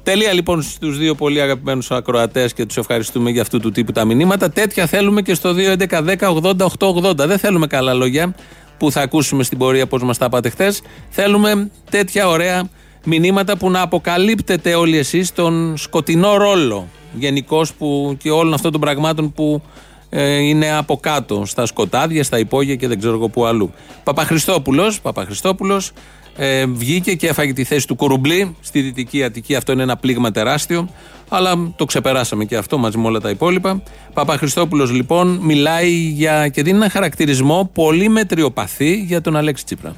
[0.05, 4.05] Τελεία λοιπόν στους δύο πολύ αγαπημένους ακροατές και τους ευχαριστούμε για αυτού του τύπου τα
[4.05, 4.51] μηνύματα.
[4.51, 7.15] Τέτοια θέλουμε και στο 2.11.10.80.880.
[7.17, 8.35] Δεν θέλουμε καλά λόγια
[8.79, 10.83] που θα ακούσουμε στην πορεία πώς μας τα είπατε χθες.
[11.11, 12.69] Θέλουμε τέτοια ωραία
[13.05, 17.73] μηνύματα που να αποκαλύπτετε όλοι εσείς τον σκοτεινό ρόλο γενικώς
[18.19, 19.63] και όλων αυτών των πραγμάτων που
[20.11, 23.73] ε, είναι από κάτω, στα σκοτάδια, στα υπόγεια και δεν ξέρω εγώ πού αλλού.
[24.05, 25.93] Παπαχριστόπουλος, Παπαχριστόπουλος,
[26.37, 29.55] ε, βγήκε και έφαγε τη θέση του Κουρουμπλή στη Δυτική Αττική.
[29.55, 30.89] Αυτό είναι ένα πλήγμα τεράστιο,
[31.29, 33.83] αλλά το ξεπεράσαμε και αυτό μαζί με όλα τα υπόλοιπα.
[34.15, 39.95] Παπαχριστόπουλος λοιπόν μιλάει για, και δίνει ένα χαρακτηρισμό πολύ μετριοπαθή για τον Αλέξη Τσίπρα.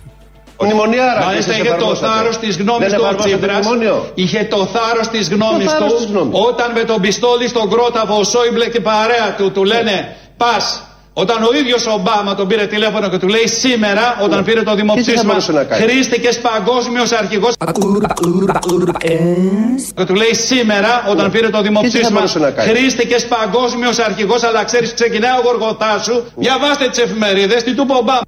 [0.61, 1.25] Μνημονιάρα.
[1.25, 2.07] Μάλιστα εσείς είχε το εφαρμόσατε.
[2.07, 3.66] θάρρος της γνώμης Δεν του ο εφαρμόσατε Τσίπρας.
[3.66, 4.11] μνημόνιο.
[4.14, 6.38] Είχε το θάρρος της γνώμη Το θάρρος της του γνώμης.
[6.49, 10.64] όταν με τον πιστόλι στον κρόταφο ο Σόιμπλε και η παρέα του του λένε πας.
[11.18, 14.62] Όταν ο ίδιος ο Ομπάμα τον πήρε τηλέφωνο και του λέει σήμερα, όταν πήρε το
[14.62, 17.55] Τι θα δημοψήφισμα, μπορούσε να κάνει; χρήστηκε παγκόσμιος αρχηγός.
[19.94, 24.64] Και του λέει σήμερα, όταν πήρε το δημοψήφισμα, μπορούσε να κάνει; χρήστηκε παγκόσμιος αρχηγός, αλλά
[24.64, 26.24] ξέρεις, ξεκινάει ο γοργοτάς σου.
[26.35, 28.20] Διαβάστε τις εφημερίδες, τι του είπε ο Ομπάμα.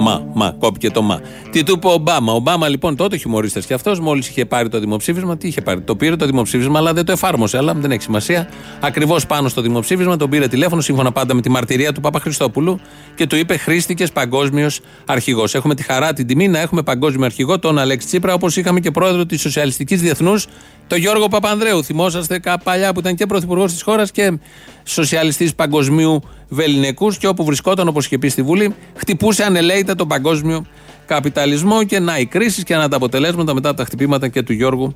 [0.00, 1.20] Μα, μα, κόπηκε το μα.
[1.50, 2.32] Τι του είπε ο Ομπάμα.
[2.32, 5.80] Ο Ομπάμα λοιπόν τότε χιουμορίστας και αυτός, μόλις είχε πάρει το δημοψήφισμα, τι είχε πάρει.
[5.80, 7.56] Το πήρε το δημοψήφισμα, αλλά δεν το εφάρμοσε.
[7.56, 8.48] Αλλά δεν έχει σημασία.
[8.80, 12.80] Ακριβώς πάνω στο δημοψήφισμα τον πήρε τηλέφωνο, σύμφωνα πάντα με τη μαρτυρία του Παπαχριστόπουλου
[13.14, 15.54] και του είπε Χρήστηκες παγκόσμιος αρχηγός.
[15.54, 18.90] Έχουμε τη χαρά, την τιμή να έχουμε παγκόσμιο αρχηγό τον Αλέξη Τσίπρα, όπως είχαμε και
[18.90, 20.46] πρόεδρο της Σοσιαλιστικής Διεθνούς,
[20.86, 21.84] τον Γιώργο Παπανδρέου.
[21.84, 24.38] Θυμόσαστε παλιά που ήταν και πρωθυπουργός της χώρας και
[24.84, 30.66] σοσιαλιστής παγκοσμίου βεληνικούς και όπου βρισκόταν, όπως είχε πει στη Βουλή, χτυπούσε ανελαίητα τον παγκόσμιο
[31.08, 34.94] καπιταλισμό και να οι κρίσεις και να τα αποτελέσματα μετά τα χτυπήματα και του Γιώργου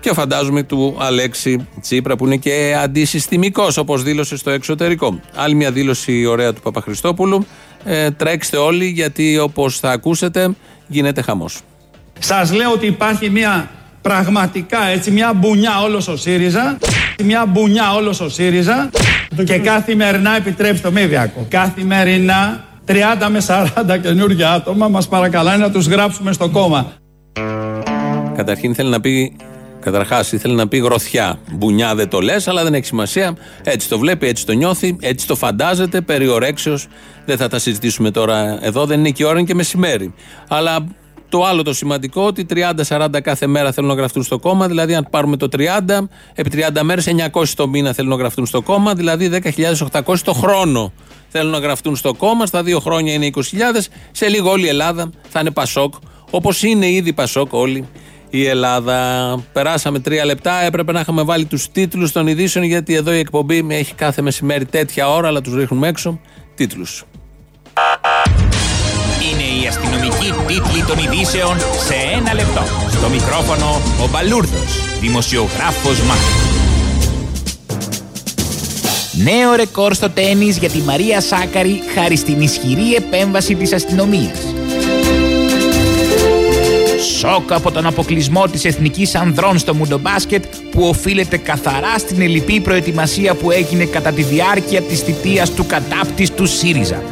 [0.00, 5.20] και φαντάζομαι του Αλέξη Τσίπρα που είναι και αντισυστημικός όπως δήλωσε στο εξωτερικό.
[5.34, 7.46] Άλλη μια δήλωση ωραία του Παπαχριστόπουλου.
[7.84, 10.54] Ε, τρέξτε όλοι γιατί όπως θα ακούσετε
[10.86, 11.60] γίνεται χαμός.
[12.18, 13.70] Σας λέω ότι υπάρχει μια
[14.02, 16.78] πραγματικά έτσι μια μπουνιά όλος ο ΣΥΡΙΖΑ
[17.24, 18.90] μια μπουνιά όλος ο ΣΥΡΙΖΑ
[19.44, 25.86] και καθημερινά επιτρέψτε με Διακό καθημερινά 30 με 40 καινούργια άτομα μας παρακαλάνε να τους
[25.86, 26.92] γράψουμε στο κόμμα
[28.36, 29.36] Καταρχήν θέλει να πει
[29.80, 31.38] Καταρχάς, ήθελε να πει γροθιά.
[31.50, 33.36] Μπουνιά δεν το λες, αλλά δεν έχει σημασία.
[33.64, 36.00] Έτσι το βλέπει, έτσι το νιώθει, έτσι το φαντάζεται.
[36.00, 36.78] Περί ωρέξεω
[37.26, 40.14] δεν θα τα συζητήσουμε τώρα εδώ, δεν είναι και ώρα, είναι και μεσημέρι.
[40.48, 40.86] Αλλά
[41.30, 42.46] το άλλο το σημαντικό ότι
[42.88, 45.58] 30-40 κάθε μέρα θέλουν να γραφτούν στο κόμμα, δηλαδή αν πάρουμε το 30,
[46.34, 49.30] επί 30 μέρες 900 το μήνα θέλουν να γραφτούν στο κόμμα, δηλαδή
[49.92, 50.92] 10.800 το χρόνο
[51.30, 52.46] θέλουν να γραφτούν στο κόμμα.
[52.46, 53.40] Στα δύο χρόνια είναι 20.000.
[54.10, 55.94] Σε λίγο όλη η Ελλάδα θα είναι Πασόκ,
[56.30, 57.88] όπως είναι ήδη Πασόκ όλη
[58.30, 59.38] η Ελλάδα.
[59.52, 60.62] Περάσαμε τρία λεπτά.
[60.62, 64.64] Έπρεπε να είχαμε βάλει τους τίτλους των ειδήσεων, γιατί εδώ η εκπομπή έχει κάθε μεσημέρι
[64.64, 66.20] τέτοια ώρα, αλλά τους ρίχνουμε έξω.
[66.54, 67.04] Τίτλους.
[70.50, 72.62] Αστυνομική τίτλη των ειδήσεων σε ένα λεπτό.
[72.90, 76.24] Στο μικρόφωνο ο Μπαλούρδος, δημοσιογράφος Μάρκο.
[79.12, 84.38] Νέο ρεκόρ στο τέννις για τη Μαρία Σάκαρη χάρη στην ισχυρή επέμβαση της αστυνομίας.
[87.18, 93.34] Σοκ από τον αποκλεισμό της εθνικής ανδρών στο μουντομπάσκετ που οφείλεται καθαρά στην ελληπή προετοιμασία
[93.34, 97.02] που έγινε κατά τη διάρκεια της θητείας του κατάπτης του ΣΥΡΙΖΑ.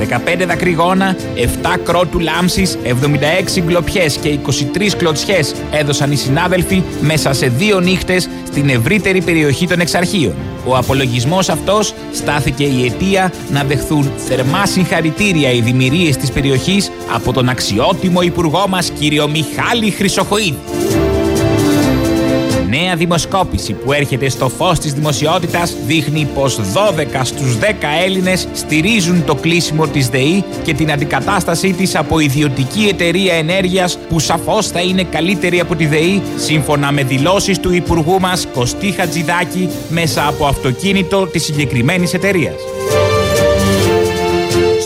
[0.00, 7.46] 15 δακρυγόνα, 7 κρότου λάμψης, 76 γκλοπιές και 23 κλωτσιές έδωσαν οι συνάδελφοι μέσα σε
[7.46, 10.34] δύο νύχτες στην ευρύτερη περιοχή των εξαρχείων.
[10.64, 17.32] Ο απολογισμός αυτός στάθηκε η αιτία να δεχθούν θερμά συγχαρητήρια οι δημιουργίες της περιοχής από
[17.32, 20.58] τον αξιότιμο υπουργό μας κύριο Μιχάλη Χρυσοχοίδη
[22.70, 27.64] νέα δημοσκόπηση που έρχεται στο φως της δημοσιότητας δείχνει πως 12 στους 10
[28.04, 34.18] Έλληνες στηρίζουν το κλείσιμο της ΔΕΗ και την αντικατάστασή της από ιδιωτική εταιρεία ενέργειας που
[34.18, 39.68] σαφώς θα είναι καλύτερη από τη ΔΕΗ σύμφωνα με δηλώσεις του Υπουργού μας Κωστή Χατζηδάκη
[39.88, 42.54] μέσα από αυτοκίνητο της συγκεκριμένης εταιρείας.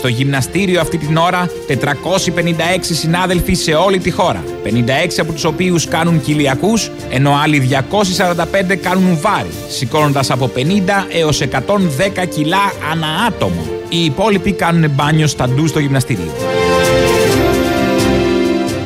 [0.05, 1.73] Στο γυμναστήριο αυτή την ώρα 456
[2.81, 4.43] συνάδελφοι σε όλη τη χώρα.
[4.63, 4.69] 56
[5.19, 12.25] από τους οποίους κάνουν κοιλιακούς, ενώ άλλοι 245 κάνουν βάρη, σηκώνοντας από 50 έως 110
[12.25, 13.65] κιλά ανά άτομο.
[13.89, 16.31] Οι υπόλοιποι κάνουν μπάνιο στα ντου στο γυμναστήριο.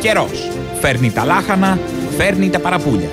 [0.01, 0.49] Καιρός.
[0.82, 1.79] Φέρνει τα λάχανα,
[2.17, 3.10] φέρνει τα παραπούλια.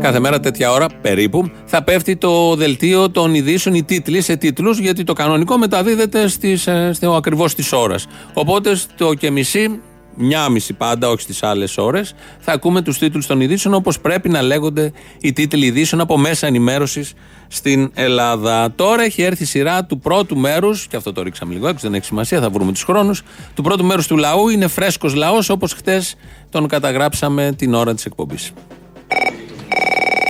[0.00, 4.78] Κάθε μέρα τέτοια ώρα περίπου θα πέφτει το δελτίο των ειδήσεων, οι τίτλοι σε τίτλους,
[4.78, 7.96] γιατί το κανονικό μεταδίδεται στις, ε, στο ακριβώς τη ώρα.
[8.32, 9.80] Οπότε στο και μισή,
[10.14, 14.28] μια μισή πάντα, όχι στις άλλες ώρες, θα ακούμε τους τίτλους των ειδήσεων όπως πρέπει
[14.28, 17.12] να λέγονται οι τίτλοι ειδήσεων από μέσα ενημέρωσης
[17.48, 18.72] στην Ελλάδα.
[18.74, 21.94] Τώρα έχει έρθει η σειρά του πρώτου μέρους, και αυτό το ρίξαμε λίγο έξω, δεν
[21.94, 23.22] έχει σημασία, θα βρούμε τους χρόνους.
[23.54, 26.14] Του πρώτου μέρους του λαού είναι φρέσκος λαός, όπως χτες
[26.50, 28.52] τον καταγράψαμε την ώρα της εκπομπής.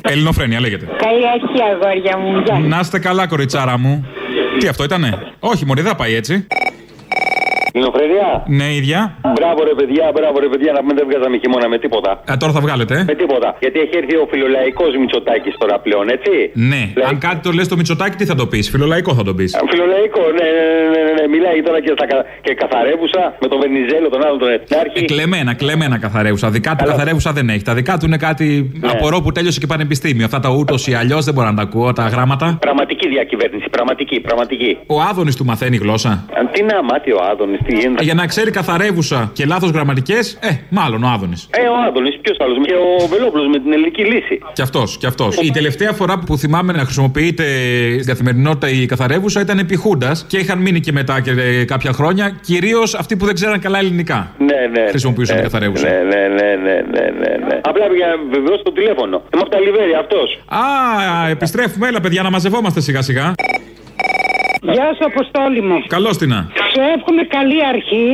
[0.03, 0.87] Ελληνοφρένια λέγεται.
[0.97, 2.43] Καλή αρχή, αγόρια μου.
[2.45, 2.59] Γεια.
[2.59, 4.07] Να είστε καλά, κοριτσάρα μου.
[4.59, 6.47] Τι αυτό ήτανε; Όχι, Μωρή, δεν πάει έτσι.
[7.79, 8.29] Ελληνοφρενία.
[8.59, 9.01] Ναι, ίδια.
[9.37, 12.11] Μπράβο ρε παιδιά, μπράβο ρε παιδιά, να πούμε δεν βγάζαμε χειμώνα με τίποτα.
[12.31, 12.95] Α, τώρα θα βγάλετε.
[13.13, 13.49] Με τίποτα.
[13.65, 16.33] Γιατί έχει έρθει ο φιλολαϊκός Μητσοτάκης τώρα πλέον, έτσι;
[16.71, 16.83] Ναι.
[17.11, 19.51] Αν κάτι το λες το Μητσοτάκη, τι θα το πεις; Φιλολαϊκό θα το πεις.
[19.73, 20.65] Φιλολαϊκό, ναι, ναι,
[20.95, 21.25] ναι, ναι, ναι.
[21.35, 22.05] Μιλάει τώρα και, στα,
[22.47, 24.99] και καθαρεύουσα με τον Βενιζέλο, τον άλλον τον Εθνάρχη.
[24.99, 26.47] Ε, κλεμμένα, κλεμμένα καθαρεύουσα.
[26.51, 27.65] Δικά του καθαρεύουσα δεν έχει.
[27.71, 28.47] Τα δικά του είναι κάτι
[28.81, 28.91] ναι.
[28.91, 30.25] απορώ που τέλειωσε και πανεπιστήμιο.
[30.25, 32.57] Αυτά τα ούτως ή αλλιώς δεν μπορώ να τα ακούω, τα γράμματα.
[32.61, 34.79] Πραγματική διακυβέρνηση, πραγματική, πραγματική.
[34.87, 36.25] Ο Άδωνης του μαθαίνει γλώσσα.
[36.53, 38.05] Τι να μάθει ο Άδωνης, τι γίνεται.
[38.05, 41.49] Για να ξέρει καθαρεύουσα και λάθος γραμματικές, ε, μάλλον ο Άδωνης.
[41.51, 42.57] Ε, ο Άδωνης, ποιος άλλος.
[42.67, 44.41] Και ο Βελόπουλος με την ελληνική λύση.
[44.53, 45.37] Κι αυτός, κι αυτός.
[45.37, 47.45] Η τελευταία φορά που θυμάμαι να χρησιμοποιείται
[47.93, 51.93] στην καθημερινότητα η καθαρεύουσα ήταν επί Χούντας και είχαν μείνει και μετά και ε, κάποια
[51.93, 52.39] χρόνια.
[52.41, 54.31] Κυρίως αυτοί που δεν ξέραν καλά ελληνικά.
[54.39, 54.89] Ναι, ναι.
[54.89, 55.89] Χρησιμοποιούσαν ναι, την καθαρέουσα.
[55.89, 57.61] Ναι, ναι, ναι, ναι, ναι, ναι, ναι.
[57.63, 59.17] Απλά για να βεβαιώσω το τηλέφωνο.
[59.35, 60.39] Είμαι από τα Λιβέρι, αυτός.
[60.47, 61.89] Α, επιστρέφουμε.
[61.89, 63.35] Έλα, παιδιά, να μαζευόμαστε σιγά-σιγά.
[64.63, 65.83] Γεια σου, Αποστόλη μου.
[65.87, 66.49] Καλώς την να.
[66.79, 68.09] Σου εύχομαι καλή αρχή.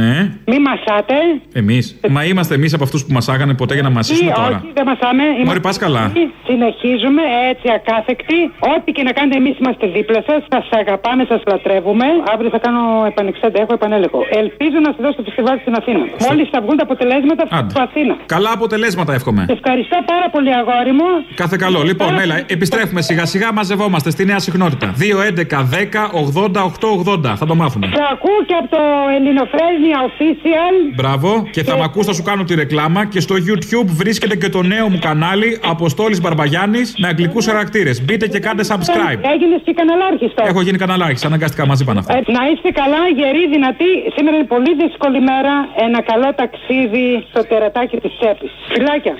[0.00, 0.12] Ναι.
[0.50, 1.16] Μη μασάτε.
[1.62, 1.84] Εμείς.
[2.16, 4.56] Μα είμαστε εμείς από αυτούς που μασάγανε ποτέ για να μασίσουμε Ή, τώρα.
[4.62, 5.22] όχι, δεν μασάμε.
[5.48, 6.04] Μωρή, πας καλά.
[6.50, 8.38] Συνεχίζουμε έτσι ακάθεκτοι.
[8.74, 10.40] Ό,τι και να κάνετε, εμείς είμαστε δίπλα σας.
[10.52, 12.06] Σας αγαπάμε, σας λατρεύουμε.
[12.32, 14.20] Αύριο θα κάνω επανεξέντα, έχω επανέλεγχο.
[14.42, 16.04] Ελπίζω να σας δώσω το φεστιβάλ στην Αθήνα.
[16.26, 17.70] Μόλις θα βγουν τα αποτελέσματα, θα Άντε.
[17.74, 18.14] στο Αθήνα.
[18.34, 19.42] Καλά αποτελέσματα εύχομαι.
[19.56, 21.08] Ευχαριστώ πάρα πολύ, αγόρι μου.
[21.42, 21.80] Κάθε καλό.
[21.90, 24.86] Λοιπόν, έλα, επιστρέφουμε σιγά σιγά, μαζευόμαστε στη νέα συχνότητα.
[25.02, 27.32] 2, 11, 10, 80, 8, 80.
[27.40, 27.86] Θα το μάθουμε.
[28.06, 28.82] Σε ακούω και από το
[29.16, 30.74] Ελληνοφρένια Official.
[30.94, 31.48] Μπράβο.
[31.50, 33.00] Και θα μ' ακούς, θα σου κάνω τη ρεκλάμα.
[33.06, 38.04] Και στο YouTube βρίσκεται και το νέο μου κανάλι Αποστόλης Μπαρμπαγιάννης με αγγλικούς χαρακτήρες.
[38.04, 39.20] Μπείτε και κάντε subscribe.
[39.34, 40.48] Έγινες και καναλάρχη τώρα.
[40.48, 42.12] Έχω γίνει καναλάρχη, αναγκαστικά μαζί πάνε αυτά.
[42.16, 43.90] Ε, να είστε καλά, γεροί, δυνατοί.
[44.16, 45.54] Σήμερα είναι πολύ δύσκολη μέρα.
[45.86, 48.50] Ένα καλό ταξίδι στο τερατάκι της τσέπης.
[48.72, 49.14] Φιλάκια.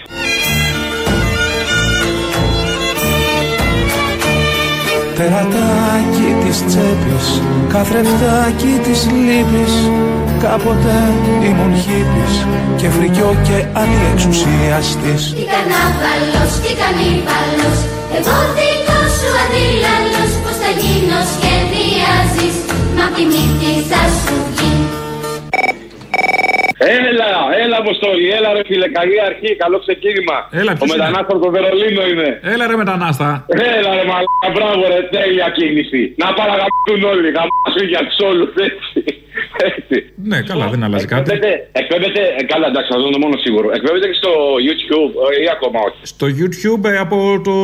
[5.16, 7.26] Τερατάκι της τσέπης,
[7.68, 9.74] καθρεφτάκι της λύπης.
[10.40, 10.96] Κάποτε
[11.48, 12.34] ήμουν χίπης
[12.76, 17.78] και φρικιό και αντιεξουσιαστής Τι κανάβαλος, τι κανίβαλος
[18.18, 22.56] Εγώ δικός σου αντίλαλος Πως θα γίνω σχεδιάζεις
[22.96, 24.55] Μα απ' τη μύτη θα σου βγει
[26.78, 27.30] Έλα,
[27.62, 30.48] έλα Αποστόλη, έλα ρε φίλε, καλή αρχή, καλό ξεκίνημα.
[30.50, 32.40] Έλα, Ο ποιος είναι; μετανάστας από το Βερολίνο είμαι.
[32.42, 33.44] Έλα ρε μετανάστα.
[33.48, 36.14] Έλα ρε μαλάκα, μπράβο ρε, τέλεια κίνηση.
[36.16, 39.15] Να παραγαπούν όλοι, γαμάσου για τους όλους, έτσι.
[39.70, 39.96] Έτσι.
[40.30, 41.20] Ναι, καλά, δεν αλλάζει κάτι.
[41.20, 43.66] Εκπέμπεται, εκπέμπεται, ε, καλά εντάξει, αυτό είναι το μόνο σίγουρο.
[43.78, 44.32] Εκπέμπεται και στο
[44.66, 45.98] YouTube ε, ή ακόμα όχι.
[46.12, 47.16] Στο YouTube ε, από
[47.48, 47.54] το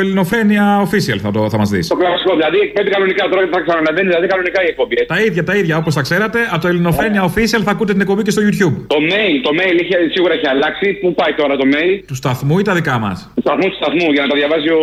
[0.00, 1.84] Ελληνοφρένια Official θα, το, θα μας δεις.
[1.94, 4.94] Το κλασικό, δηλαδή εκπέμπει κανονικά τώρα θα ξανανεβαίνει, δηλαδή κανονικά η εκπομπή.
[5.00, 5.10] έτσι.
[5.14, 8.22] Τα ίδια, τα ίδια, όπως τα ξέρατε, από το Ελληνοφρένια Official θα ακούτε την εκπομπή
[8.26, 8.74] και στο YouTube.
[8.94, 10.86] Το mail, το mail είχε, σίγουρα έχει αλλάξει.
[11.02, 11.94] Πού πάει τώρα το mail?
[12.10, 14.82] Του σταθμού ή τα δικά μας; Του σταθμού, του σταθμού, για να τα διαβάζει ο.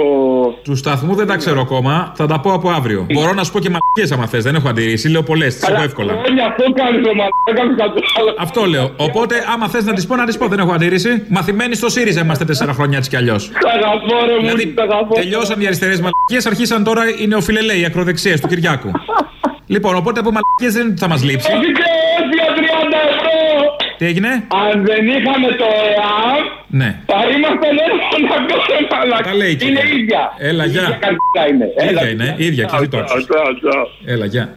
[0.68, 3.02] Του σταθμού δεν τα ξέρω ακόμα, θα τα πω από αύριο.
[3.14, 5.10] Μπορώ να σου πω και μαλακίες άμα θες, δεν έχω αντιρρήσει.
[5.10, 6.14] Λέω πολλές, τις έχω εύκολα.
[6.60, 8.36] Χρόνια αυτό κάνει το μαλάκα, κάνει κάτι άλλο.
[8.38, 8.92] Αυτό λέω.
[8.98, 11.26] Οπότε, άμα θες να τι πω, να τι πω, δεν έχω αντίρρηση.
[11.30, 13.52] Μαθημένοι στο ΣΥΡΙΖΑ είμαστε τέσσερα χρόνια έτσι κι αλλιώς.
[13.64, 15.14] Τα αγαπώ, ρε μου, Δηλαδή, τα αγαπώ.
[15.14, 18.92] τελειώσαν οι αριστερές μαλακίες, αρχίσαν τώρα οι νεοφιλελέοι, οι ακροδεξιέ του Κυριάκου.
[19.74, 21.52] λοιπόν, οπότε από μαλακίες δεν θα μας λείψει.
[21.52, 21.90] Έχει και
[22.34, 22.62] για 30
[23.12, 23.38] ευρώ.
[23.98, 24.30] Τι έγινε;
[24.64, 26.90] Αν δεν είχαμε το ΕΑΜ, Ναι.
[27.06, 27.96] θα ήμασταν ένα
[28.30, 29.24] να κάνουμε μαλάκα.
[29.30, 29.96] Τα λέει η Είναι κυρία.
[30.00, 30.22] ίδια.
[30.38, 30.82] Έλα, γεια.
[30.82, 31.66] Ίδια καρτικά είναι.
[31.90, 32.10] ίδια Έλα.
[32.10, 33.26] είναι, ίδια, Τσάου, κλειδί τόξος.
[33.30, 33.86] τσάου, τσάου.
[34.14, 34.56] Έλα, γεια.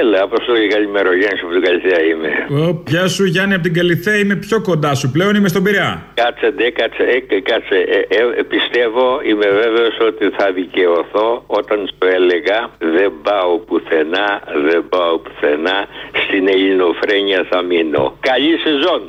[0.00, 1.08] Έλα, Αποστόλη, καλημέρα.
[1.08, 2.30] Ο Γιάννης από την Καλυθέα είμαι.
[2.64, 6.06] Ω, Γεια σου Γιάννη από την Καλυθέα, είμαι πιο κοντά σου πλέον, είμαι στον Πειραιά.
[6.14, 7.76] Κάτσε, ντε, κάτσε, ε, κάτσε.
[8.08, 14.28] Ε, ε, πιστεύω, είμαι βέβαιος ότι θα δικαιωθώ όταν σου έλεγα δεν πάω πουθενά,
[14.68, 15.86] δεν πάω πουθενά,
[16.24, 18.16] στην ελληνοφρένεια θα μείνω.
[18.20, 19.00] Καλή σεζόν.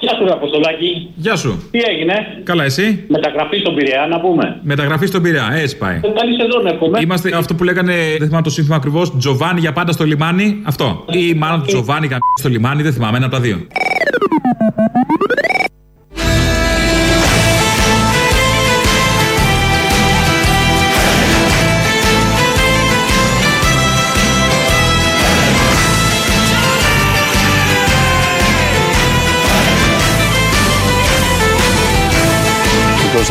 [0.00, 1.10] Γεια σου, ρε Αποστολάκη.
[1.14, 1.68] Γεια σου.
[1.70, 4.58] Τι έγινε, Καλά, εσύ; μεταγραφή στον Πειραιά, να πούμε.
[4.62, 5.96] Μεταγραφή στον Πειραιά, έτσι πάει.
[5.96, 6.98] Ε, Καλή σεζόν, εύχομαι.
[7.00, 10.62] Είμαστε αυτό που λέγανε, δεν θυμάμαι το σύνθημα ακριβώς, Τζοβάνι για πάντα στο λιμάνι.
[10.64, 11.04] Αυτό.
[11.10, 13.66] Ή μάλλον Τζοβάνι για στο λιμάνι, δεν θυμάμαι, ένα από τα δύο.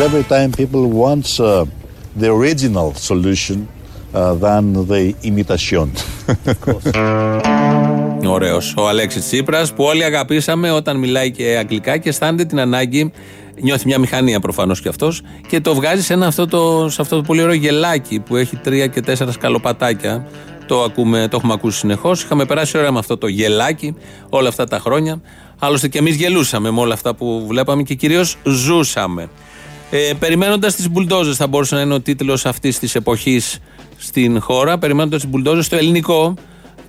[0.00, 1.66] Because every time people want uh,
[2.16, 3.68] the original solution
[4.14, 5.90] uh, than the imitation.
[8.36, 8.74] Ωραίος.
[8.76, 13.12] Ο Αλέξης Τσίπρας που όλοι αγαπήσαμε όταν μιλάει και αγγλικά και αισθάνεται την ανάγκη.
[13.60, 17.16] Νιώθει μια μηχανία προφανώς κι αυτός και το βγάζει σε, ένα αυτό το, σε αυτό
[17.16, 20.26] το πολύ ωραίο γελάκι που έχει τρία και τέσσερα σκαλοπατάκια.
[20.66, 22.22] Το, ακούμε, το έχουμε ακούσει συνεχώς.
[22.22, 23.94] Είχαμε περάσει ωραία με αυτό το γελάκι
[24.28, 25.20] όλα αυτά τα χρόνια.
[25.58, 29.28] Άλλωστε και εμείς γελούσαμε με όλα αυτά που βλέπαμε και κυρίως ζούσαμε.
[29.90, 33.58] Ε, Περιμένοντας τις μπουλντόζες, θα μπορούσε να είναι ο τίτλος αυτής της εποχής
[33.96, 34.78] στην χώρα.
[34.78, 36.34] Περιμένοντας τις μπουλντόζες, στο ελληνικό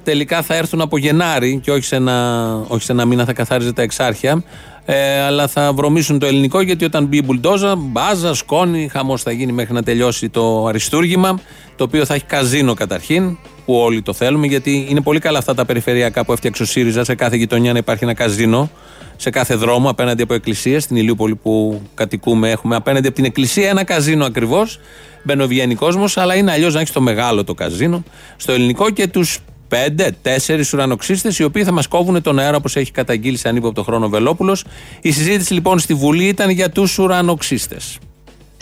[0.03, 3.73] τελικά θα έρθουν από Γενάρη και όχι σε ένα, όχι σε ένα μήνα θα καθάριζε
[3.73, 4.43] τα εξάρχεια.
[4.85, 9.31] Ε, αλλά θα βρωμίσουν το ελληνικό γιατί όταν μπει η μπουλντόζα, μπάζα, σκόνη, χαμός θα
[9.31, 11.39] γίνει μέχρι να τελειώσει το αριστούργημα.
[11.75, 15.54] Το οποίο θα έχει καζίνο καταρχήν, που όλοι το θέλουμε, γιατί είναι πολύ καλά αυτά
[15.54, 18.69] τα περιφερειακά που έφτιαξε ο ΣΥΡΙΖΑ σε κάθε γειτονιά να υπάρχει ένα καζίνο.
[19.15, 23.70] Σε κάθε δρόμο, απέναντι από εκκλησίε, στην Ηλιούπολη που κατοικούμε, έχουμε απέναντι από την εκκλησία
[23.70, 24.80] ένα καζίνο ακριβώς.
[25.24, 28.03] Μπαινοβγαίνει κόσμος, αλλά είναι αλλιώς να έχεις το μεγάλο το καζίνο.
[28.38, 32.76] Στο ελληνικό και τους πέντε, τέσσερις ουρανοξύστες, οι οποίοι θα μας κόβουν τον αέρα όπως
[32.76, 34.64] έχει καταγγείλει σε ανύποπτο χρόνο Βελόπουλος.
[35.01, 37.97] Η συζήτηση λοιπόν στη Βουλή ήταν για τους ουρανοξύστες.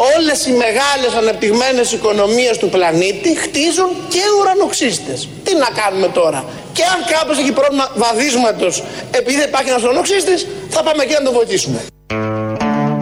[0.08, 5.30] Όλες οι μεγάλες αναπτυγμένες οικονομίες του πλανήτη χτίζουν και ουρανοξύστες.
[5.44, 10.48] Τι να κάνουμε τώρα; Και αν κάποιος έχει πρόβλημα βαδίσματος επειδή δεν υπάρχει ένας ουρανοξύστης,
[10.70, 11.80] θα πάμε εκεί να τον βοηθήσουμε.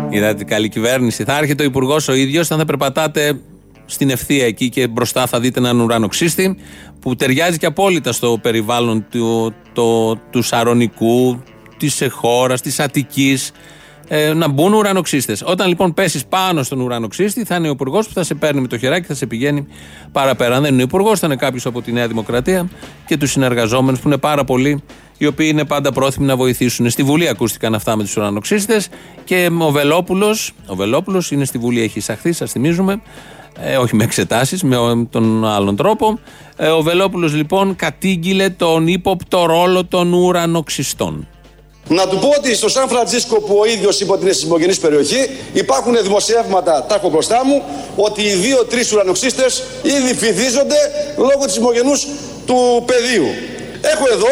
[0.09, 1.23] Είδατε την καλή κυβέρνηση.
[1.23, 3.39] Θα έρχεται ο υπουργός ο ίδιος, αν θα περπατάτε
[3.85, 6.57] στην ευθεία εκεί και μπροστά θα δείτε έναν ουρανοξύστη
[6.99, 11.43] που ταιριάζει και απόλυτα στο περιβάλλον του, το, τους Σαρονικού,
[11.77, 13.51] της χώρα, της Αττικής.
[14.09, 15.41] Ε, να μπουν ουρανοξύστες.
[15.45, 18.67] Όταν λοιπόν πέσεις πάνω στον ουρανοξύστη, θα είναι ο υπουργός που θα σε παίρνει με
[18.67, 19.67] το χεράκι και θα σε πηγαίνει
[20.11, 20.55] παραπέρα.
[20.55, 22.69] Αν δεν είναι ο υπουργός, θα είναι κάποιος από τη Νέα Δημοκρατία
[23.05, 24.83] και τους συνεργαζόμενους που είναι πάρα πολλοί,
[25.17, 26.89] οι οποίοι είναι πάντα πρόθυμοι να βοηθήσουν.
[26.89, 28.89] Στη Βουλή ακούστηκαν αυτά με τους ουρανοξύστες
[29.23, 33.01] και ο Βελόπουλος, ο Βελόπουλος είναι στη Βουλή, έχει εισαχθεί, σας θυμίζουμε,
[33.59, 36.19] ε, όχι με εξετάσεις, με ο- τον άλλον τρόπο.
[36.55, 41.27] Ε, ο Βελόπουλος λοιπόν κατήγγειλε τον ύποπτο ρόλο των ουρανοξυστών.
[41.89, 45.29] Να του πω ότι στο Σαν Φραντζίσκο που ο ίδιος είπε ότι είναι σεισμογενή περιοχή,
[45.53, 47.63] υπάρχουν δημοσιεύματα, τα έχω μπροστά μου,
[47.95, 50.75] ότι οι δύο-τρει ουρανοξύστες ήδη φυθίζονται
[51.17, 51.91] λόγω της σεισμογενού
[52.45, 53.27] του πεδίου.
[53.81, 54.27] Έχω εδώ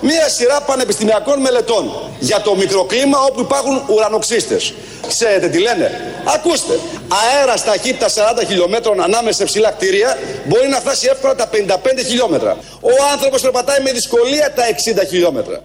[0.00, 4.74] μία σειρά πανεπιστημιακών μελετών για το μικροκλίμα όπου υπάρχουν ουρανοξύστες.
[5.08, 6.78] Ξέρετε τι λένε; Ακούστε.
[7.08, 8.12] Αέρας ταχύτητα 40
[8.46, 12.56] χιλιόμετρων ανάμεσα σε ψηλά κτίρια μπορεί να φτάσει εύκολα τα 55 χιλιόμετρα.
[12.80, 14.62] Ο άνθρωπος περπατάει με δυσκολία τα
[15.02, 15.62] 60 χιλιόμετρα.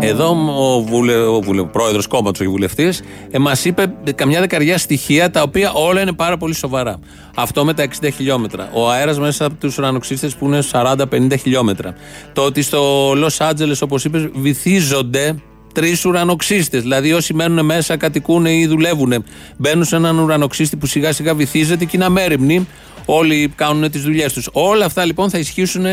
[0.00, 4.78] Εδώ ο, βουλε, ο, βουλε, ο πρόεδρος κόμματος, όχι βουλευτής, ε, μας είπε καμιά δεκαριά
[4.78, 6.98] στοιχεία τα οποία όλα είναι πάρα πολύ σοβαρά.
[7.34, 8.70] Αυτό με τα 60 χιλιόμετρα.
[8.72, 11.94] Ο αέρας μέσα από τους ουρανοξύστες που είναι 40-50 χιλιόμετρα.
[12.32, 15.34] Το ότι στο Λος Άντζελες, όπως είπες, βυθίζονται
[15.74, 16.82] τρεις ουρανοξύστες.
[16.82, 19.24] Δηλαδή, όσοι μένουν μέσα, κατοικούν ή δουλεύουν.
[19.56, 22.66] Μπαίνουν σε έναν ουρανοξύστη που σιγά σιγά βυθίζεται και είναι αμέριμνοι.
[23.04, 24.48] Όλοι κάνουν τις δουλειές τους.
[24.52, 25.86] Όλα αυτά λοιπόν θα ισχύσουν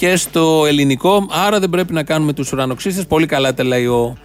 [0.00, 1.26] και στο ελληνικό.
[1.30, 3.06] Άρα δεν πρέπει να κάνουμε τους ουρανοξύστες.
[3.06, 4.16] Πολύ καλά τα λέει ο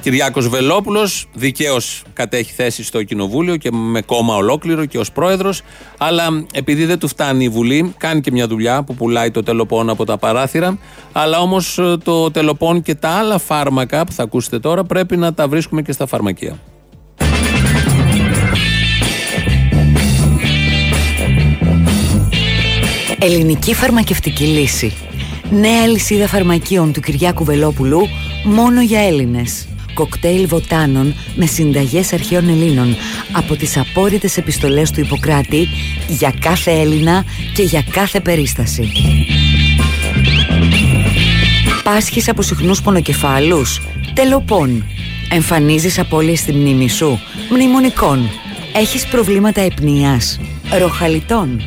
[0.00, 5.62] Κυριάκος Βελόπουλος Δικαίως κατέχει θέση στο κοινοβούλιο και με κόμμα ολόκληρο και ως πρόεδρος.
[5.98, 9.90] Αλλά επειδή δεν του φτάνει η Βουλή, κάνει και μια δουλειά που πουλάει το τελοπών
[9.90, 10.78] από τα παράθυρα.
[11.12, 15.48] Αλλά όμως το τελοπών και τα άλλα φάρμακα που θα ακούσετε τώρα πρέπει να τα
[15.48, 16.58] βρίσκουμε και στα φαρμακεία.
[23.18, 25.09] Ελληνική φαρμακευτική λύση.
[25.50, 28.08] Νέα λυσίδα φαρμακείων του Κυριάκου Βελόπουλου
[28.44, 29.68] μόνο για Έλληνες.
[29.94, 32.96] Κοκτέιλ βοτάνων με συνταγές αρχαίων Ελλήνων
[33.32, 35.68] από τις απόρριτες επιστολές του Ιπποκράτη
[36.08, 37.24] για κάθε Έλληνα
[37.54, 38.92] και για κάθε περίσταση.
[41.84, 43.80] Πάσχεις από συχνούς πονοκεφάλους.
[44.14, 44.84] Τελοπών.
[45.30, 47.20] Εμφανίζεις απώλειες στη μνήμη σου.
[47.50, 48.30] Μνημονικών.
[48.74, 50.40] Έχεις προβλήματα επνοιάς.
[50.78, 51.62] Ροχαλιτών.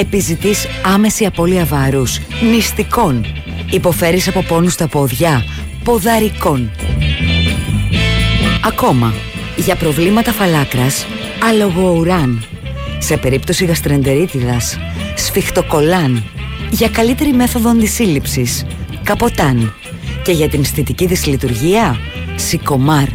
[0.00, 2.18] Επιζητείς άμεση απώλεια βάρους.
[2.50, 3.26] Νηστικών.
[3.70, 5.44] Υποφέρεις από πόνους στα πόδια.
[5.84, 6.70] Ποδαρικών.
[8.66, 9.14] Ακόμα.
[9.56, 11.06] Για προβλήματα φαλάκρας.
[11.48, 12.44] Αλογοουράν.
[12.98, 14.78] Σε περίπτωση γαστρεντερίτιδας.
[15.16, 16.24] Σφιχτοκολάν.
[16.70, 18.66] Για καλύτερη μέθοδο αντισύλληψης.
[19.02, 19.74] Καποτάν.
[20.22, 21.98] Και για την αισθητική δυσλειτουργία.
[22.36, 23.08] Σικομάρ.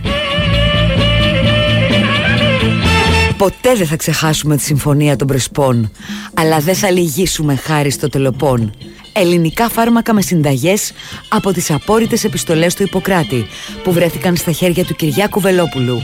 [3.38, 5.92] Ποτέ δεν θα ξεχάσουμε τη συμφωνία των Πρεσπών,
[6.34, 8.74] αλλά δεν θα λυγίσουμε χάρη στο τελοπών.
[9.14, 10.92] Ελληνικά φάρμακα με συνταγές
[11.28, 13.46] από τις απόρριτες επιστολές του Ιπποκράτη,
[13.84, 16.02] που βρέθηκαν στα χέρια του Κυριάκου Βελόπουλου.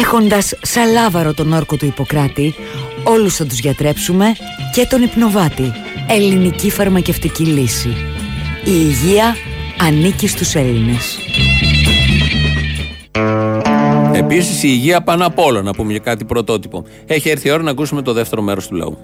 [0.00, 2.54] Έχοντας σαλάβαρο τον όρκο του Ιπποκράτη,
[3.04, 4.26] όλους θα τους γιατρέψουμε
[4.72, 5.72] και τον υπνοβάτη.
[6.08, 7.88] Ελληνική φαρμακευτική λύση.
[8.64, 9.36] Η υγεία
[9.80, 11.18] ανήκει στους Έλληνες.
[14.14, 16.84] Επίσης η υγεία πάνω απ' όλα, να πούμε για κάτι πρωτότυπο.
[17.06, 18.98] Έχει έρθει η ώρα να ακούσουμε το δεύτερο μέρος του λαού.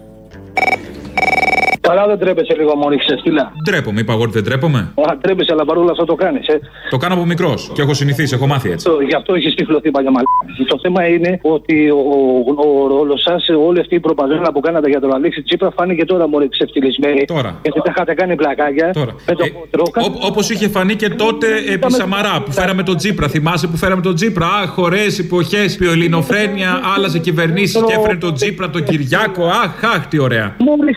[1.89, 3.53] Καλά δεν τρέπεσαι λίγο μόνη ξεστήλα.
[3.65, 4.79] Ντρέπομαι, είπα εγώ ότι δεν τρέπομαι.
[4.79, 6.47] Α, τρέπεσαι, αλλά παρόλα αυτά το κάνεις.
[6.47, 6.61] Ε.
[6.91, 8.85] Το κάνω από μικρός και έχω συνηθίσει, έχω μάθει έτσι.
[8.87, 10.29] Το- Γι' αυτό έχεις τυφλωθεί παλιά μαλλιά.
[10.69, 14.89] Το θέμα είναι ότι ο, ο, ο ρόλος σας, όλη αυτή η προπαγάνδα που κάνατε
[14.89, 17.25] για τον Αλέξη Τσίπρα, φάνηκε τώρα μόλι ξεφτυλισμένη.
[17.25, 17.59] Τώρα.
[17.63, 18.91] Γιατί τα είχατε κάνει πλακάκια.
[18.93, 19.15] Τώρα.
[19.27, 20.05] Με το κότρο.
[20.29, 23.29] Όπως είχε φανεί και τότε επί Σαμαρά που φέραμε τον Τζίπρα.
[23.29, 24.47] Θυμάσαι που φέραμε τον Τζίπρα.
[24.63, 25.77] Αχ, ωραίε εποχές.
[25.77, 29.45] Πιολινοφρένεια, άλλαζε κυβερνήσεις και έφερε τον Τζίπρα, τον Κυριάκο.
[29.47, 30.57] Αχ, αχ, τι ωραία.
[30.59, 30.97] Μόλις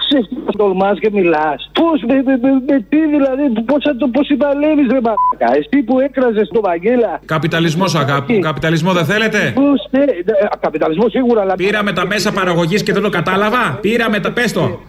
[0.82, 1.70] ξεφτυλισμένη, τολμά και μιλάς.
[1.80, 3.82] Πώς, με, με, με, με τι δηλαδή, πώς
[4.16, 5.58] πώς συμπαλεύει, ρε μαλάκα.
[5.60, 7.20] Εσύ που έκραζες τον Βαγγέλα.
[7.26, 8.34] Καπιταλισμός, αγάπη.
[8.34, 8.40] μου.
[8.40, 11.56] Καπιταλισμό δεν θέλετε; Πώς, ναι, ναι, καπιταλισμό σίγουρα, αλλά.
[11.56, 13.78] Πήραμε τα μέσα παραγωγής και δεν το κατάλαβα.
[13.82, 14.32] Πήραμε τα.
[14.32, 14.80] Πες το.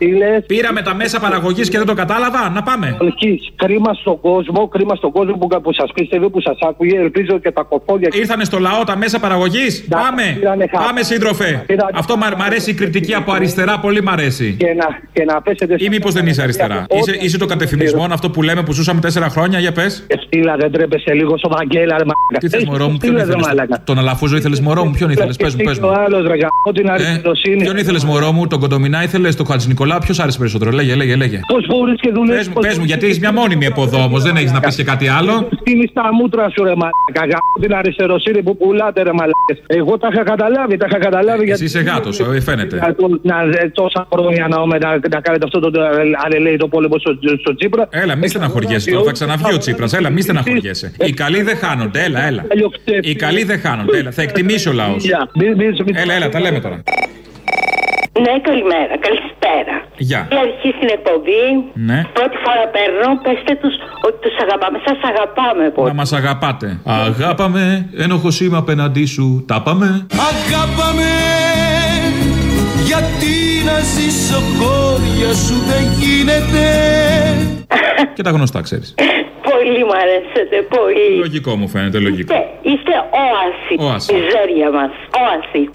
[0.47, 2.51] Πήραμε τα μέσα παραγωγής και δεν το κατάλαβα.
[2.51, 2.97] Να πάμε.
[3.01, 6.99] Αλκής, κρίμα στον κόσμο, κρίμα στον κόσμο που, που σας πίστευε, που σας άκουγε.
[6.99, 8.09] Ελπίζω και τα κοφόδια.
[8.13, 9.87] Ήρθανε στο λαό τα μέσα παραγωγής.
[9.89, 10.23] Πάμε.
[10.39, 11.63] πήρανε χα- Πάμε, σύντροφε.
[11.67, 14.57] πήρανε- Αυτό μ' αρ- μ' αρέσει η κριτική από αριστερά, πολύ μ' αρέσει.
[14.59, 16.87] Και να, και να πέσετε Ή μήπως δεν είσαι αριστερά.
[16.91, 20.07] Είσαι, είσαι το κατευθυνισμό αυτό που λέμε που ζούσαμε τέσσερα χρόνια, για πες.
[20.27, 22.39] Στείλα, δεν τρέπεσαι λίγο στο Βαγγέλα, ρε μαλάκα.
[22.39, 23.83] Τι θες, Έχεις μωρό μου, στείλε, ποιον ρε ήθελες; μαλάκα.
[23.85, 25.93] Τον Αλαφούζο ήθελες, μωρό μου, ποιον ήθελες; Πες μου, πες Ο μου.
[25.93, 27.63] άλλο, ρε γαμώ την Ε, αριστοσύνη.
[27.63, 31.17] ποιον ήθελες, μωρό μου, τον Κοντομινά ήθελες, τον Χατζη Νικολά, ποιος άρεσε περισσότερο; Λέγε, λέγε,
[31.17, 31.41] λέγε.
[31.47, 32.37] Πώς μπορείς και δουλεύεις.
[32.47, 34.85] Πες μου, πες μου, γιατί έχει μια μόνιμη εποδό όμως, δεν έχεις να πεις και
[34.85, 35.49] κάτι άλλο.
[35.61, 37.23] Στείλεις τα μούτρα σου, ρε μαλάκα.
[37.31, 39.31] Γαμώ την αριστεροσύνη που πουλάτε, ρε μαλάκα.
[39.67, 41.51] Εγώ τα είχα καταλάβει, τα είχα καταλάβει.
[41.51, 42.77] Εσύ είσαι γάτος, φαίνεται.
[42.77, 45.71] Να, το- να, ε, τόσα χρόνια να, να, να κάνετε αυτό το
[46.25, 47.89] αλελέητο πόλεμο στο, στο Τσίπρα.
[47.91, 49.93] Έλα, μη στεναχωριέσαι τώρα, θα ξαναβγεί ο Τσίπρας.
[49.93, 50.93] Έλα, μη στεναχωριέσαι.
[51.07, 52.45] Οι καλοί δεν χάνονται, έλα, έλα.
[53.01, 54.11] Οι καλοί δεν χάνονται, έλα.
[54.11, 55.05] Θα εκτιμήσει ο λαός.
[55.95, 56.83] Έλα, έλα, τα λέμε τώρα.
[58.21, 59.75] Ναι, καλημέρα, καλησπέρα.
[59.97, 60.29] Γεια.
[60.31, 61.45] Η αρχή στην εκπομπή.
[61.75, 62.07] Ναι.
[62.13, 63.75] Πρώτη φορά παίρνω, πέστε τους
[64.07, 64.79] ότι τους αγαπάμε.
[64.87, 65.89] Σας αγαπάμε πολύ.
[65.89, 66.81] Να μας αγαπάτε.
[66.85, 69.45] Αγάπαμε, ένοχος είμαι απέναντί σου.
[69.47, 70.07] Τα πάμε.
[70.31, 71.09] Αγάπαμε
[72.85, 76.65] γιατί να ζήσω χώρια σου δεν γίνεται
[78.15, 78.95] Και τα γνωστά, ξέρεις.
[79.43, 81.17] Πολύ μου αρέσετε, πολύ.
[81.19, 82.35] Λογικό μου φαίνεται, λογικό.
[82.35, 82.93] Είστε, είστε
[83.31, 83.93] όαση.
[83.93, 84.15] Όαση.
[84.15, 84.91] Η ζέρια μας.
[85.27, 85.71] Όαση.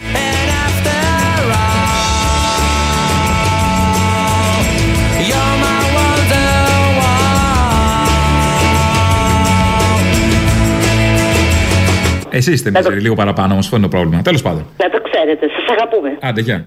[12.29, 14.21] Εσύ είστε μίζεροι, λίγο παραπάνω όμως, αυτό είναι το πρόβλημα.
[14.21, 14.65] Τέλος πάντων.
[14.77, 16.17] Να το ξέρετε, σας αγαπούμε.
[16.21, 16.65] Άντε, γεια.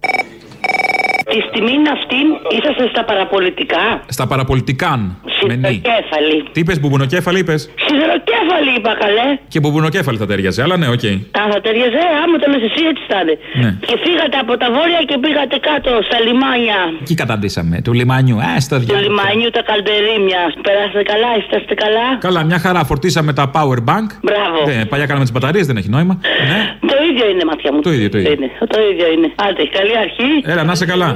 [1.33, 2.27] Τη στιγμήν αυτήν
[2.57, 4.03] είσαστε στα παραπολιτικά.
[4.07, 5.17] Στα παραπολιτικάν.
[5.47, 5.61] Με νι.
[5.61, 6.39] Σιδεροκέφαλη.
[6.53, 9.29] Τι είπες, μπουμπουνοκέφαλη, είπες; Σιδεροκέφαλη είπα καλέ.
[9.53, 11.05] Και μπουμπουνοκέφαλη θα ταιριάζει, αλλά ναι, οκ.
[11.41, 13.35] Α, θα ταιριαζε, άμα το λες εσύ έτσι θα είναι.
[13.63, 13.71] Ναι.
[13.89, 16.79] Και φύγατε από τα βόρεια και πήγατε κάτω στα λιμάνια.
[17.05, 18.39] Εκεί καταντήσαμε, του λιμάνιου.
[18.49, 19.03] Α, στο Του διάλογο.
[19.07, 20.43] λιμάνιου τα καλτερίμια.
[20.67, 22.81] Περάσατε καλά, είστε καλά; Καλά, μια χαρά.
[22.91, 24.09] Φορτίσαμε τα power bank.
[24.29, 24.59] Μπράβο.
[24.71, 26.15] Δεν, παλιά κάναμε τις μπαταρίες, δεν έχει νόημα.
[26.51, 26.61] Ναι.
[26.93, 27.81] Το ίδιο είναι ματιά μου.
[27.81, 28.33] Το ίδιο, το ίδιο.
[28.33, 28.49] Είναι.
[28.75, 29.29] Το ίδιο είναι.
[29.47, 30.31] Άντε, καλή αρχή.
[30.53, 31.09] Έλα, να είσαι καλά.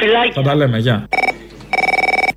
[0.00, 0.32] Φιλάκι.
[0.34, 0.96] Θα τα λέμε, γεια.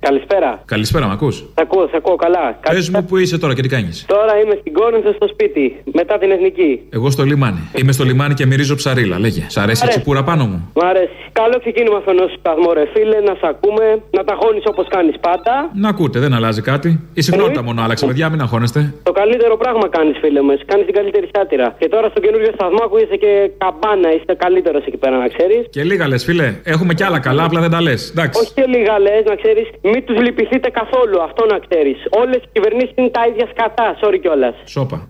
[0.06, 0.50] Καλησπέρα.
[0.64, 2.44] Καλησπέρα, μ' ακούς; Σε ακούω, σε ακούω καλά.
[2.70, 4.04] Πες μου που είσαι τώρα και τι κάνεις.
[4.08, 6.70] Τώρα είμαι στην Κόρινθο στο σπίτι, μετά την εθνική.
[6.90, 7.62] Εγώ στο λιμάνι.
[7.80, 9.44] Είμαι στο λιμάνι και μυρίζω ψαρίλα, λέγε.
[9.48, 9.98] Σ' αρέσει η Αρέσει.
[9.98, 11.16] τσιπούρα πάνω μου; Μ' αρέσει.
[11.32, 13.84] Καλό ξεκίνημα στον νέο σου σταθμό, ρε φίλε, να σε ακούμε,
[14.16, 15.54] να τα χώνεις όπως κάνεις πάντα.
[15.82, 16.88] Να ακούτε, δεν αλλάζει κάτι.
[17.14, 18.94] Η συχνότητα μόνο άλλαξε, παιδιά, μην αγχώνεστε.
[19.02, 20.52] Το καλύτερο πράγμα κάνεις, φίλε μου.
[20.70, 21.74] Κάνεις την καλύτερη σάτυρα.
[21.78, 25.60] Και τώρα στο καινούριο σταθμό ακούγεσαι και καμπάνα, είστε καλύτερος εκεί πέρα, να ξέρεις.
[25.70, 26.48] Και λίγα λες, φίλε.
[26.64, 28.10] Έχουμε κι άλλα καλά, απλά δεν τα λες.
[28.10, 28.40] Εντάξει.
[28.40, 31.98] Όχι και λίγα λες, να ξέρεις, μην τους λυπηθείτε καθόλου, αυτό να ξέρεις.
[32.10, 34.54] Όλες οι κυβερνήσεις είναι τα ίδια σκατά, sorry κιόλας.
[34.64, 35.08] Σόπα.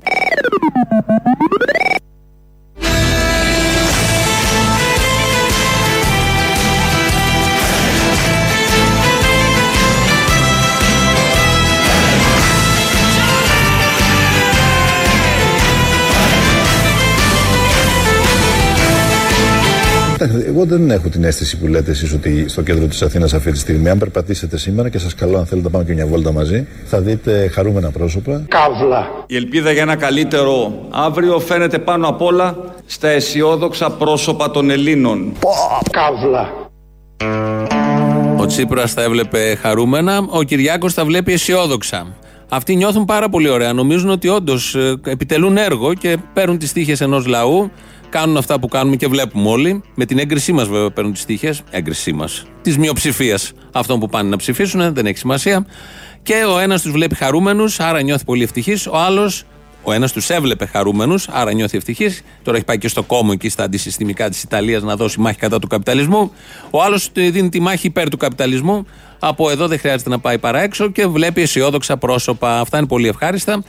[20.23, 23.53] Κοιτάξτε, Εγώ δεν έχω την αίσθηση που λέτε εσείς ότι στο κέντρο της Αθήνας αυτή
[23.53, 26.33] τη στιγμή, αν περπατήσετε σήμερα και σας καλώ, αν θέλετε να πάμε και μια βόλτα
[26.33, 28.45] μαζί, θα δείτε χαρούμενα πρόσωπα.
[28.49, 29.07] Καύλα.
[29.27, 32.57] Η ελπίδα για ένα καλύτερο αύριο φαίνεται πάνω απ' όλα
[32.87, 35.33] στα αισιόδοξα πρόσωπα των Ελλήνων.
[35.91, 36.51] Καύλα.
[38.39, 42.07] Ο Τσίπρας τα έβλεπε χαρούμενα, ο Κυριάκος τα βλέπει αισιόδοξα.
[42.49, 43.73] Αυτοί νιώθουν πάρα πολύ ωραία.
[43.73, 47.71] Νομίζουν ότι όντως επιτελούν έργο και παίρνουν τις τύχες ενός λαού,
[48.13, 49.83] κάνουν αυτά που κάνουμε και βλέπουμε όλοι.
[49.95, 51.63] Με την έγκρισή μας, βέβαια, παίρνουν τις τύχες.
[51.71, 52.45] Έγκρισή μας.
[52.63, 55.67] Της μειοψηφίας αυτών που πάνε να ψηφίσουν, δεν έχει σημασία.
[56.23, 58.87] Και ο ένας τους βλέπει χαρούμενους, άρα νιώθει πολύ ευτυχής.
[58.87, 59.45] Ο άλλος,
[59.83, 62.23] ο ένας τους έβλεπε χαρούμενους, άρα νιώθει ευτυχής.
[62.43, 65.59] Τώρα έχει πάει και στο κόμμα εκεί στα αντισυστημικά της Ιταλίας να δώσει μάχη κατά
[65.59, 66.33] του καπιταλισμού.
[66.71, 68.87] Ο άλλος δίνει τη μάχη υπέρ του καπιταλισμού.
[69.19, 72.61] Από εδώ δεν χρειάζεται να πάει παρά έξω και βλέπει αισιόδοξα πρόσωπα.
[72.61, 73.63] Αυτά είναι πολύ ευχάριστα.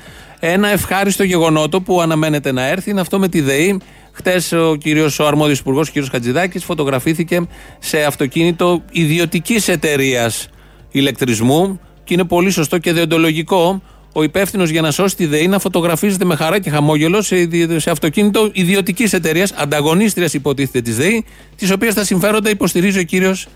[0.45, 3.79] Ένα ευχάριστο γεγονότο που αναμένεται να έρθει είναι αυτό με τη ΔΕΗ.
[4.11, 7.47] Χτες ο κύριος ο αρμόδιος υπουργός, ο κύριος Χατζηδάκης, φωτογραφήθηκε
[7.79, 10.47] σε αυτοκίνητο ιδιωτικής εταιρείας
[10.91, 13.81] ηλεκτρισμού και είναι πολύ σωστό και δεοντολογικό
[14.13, 17.79] ο υπεύθυνος για να σώσει τη ΔΕΗ να φωτογραφίζεται με χαρά και χαμόγελο σε, ιδι-
[17.79, 21.25] σε αυτοκίνητο ιδιωτικής εταιρείας, ανταγωνίστριας υποτίθεται της ΔΕΗ,
[21.55, 23.47] τη οποία τα συμφέροντα υποστηρίζει ο κύριος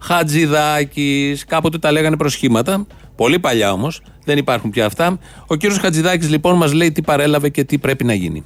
[0.00, 1.44] Χατζηδάκης.
[1.44, 2.86] Κάποτε τα λέγανε προσχήματα,
[3.16, 5.18] πολύ παλιά όμως, δεν υπάρχουν πια αυτά.
[5.46, 8.44] Ο κύριος Χατζηδάκης λοιπόν μας λέει τι παρέλαβε και τι πρέπει να γίνει.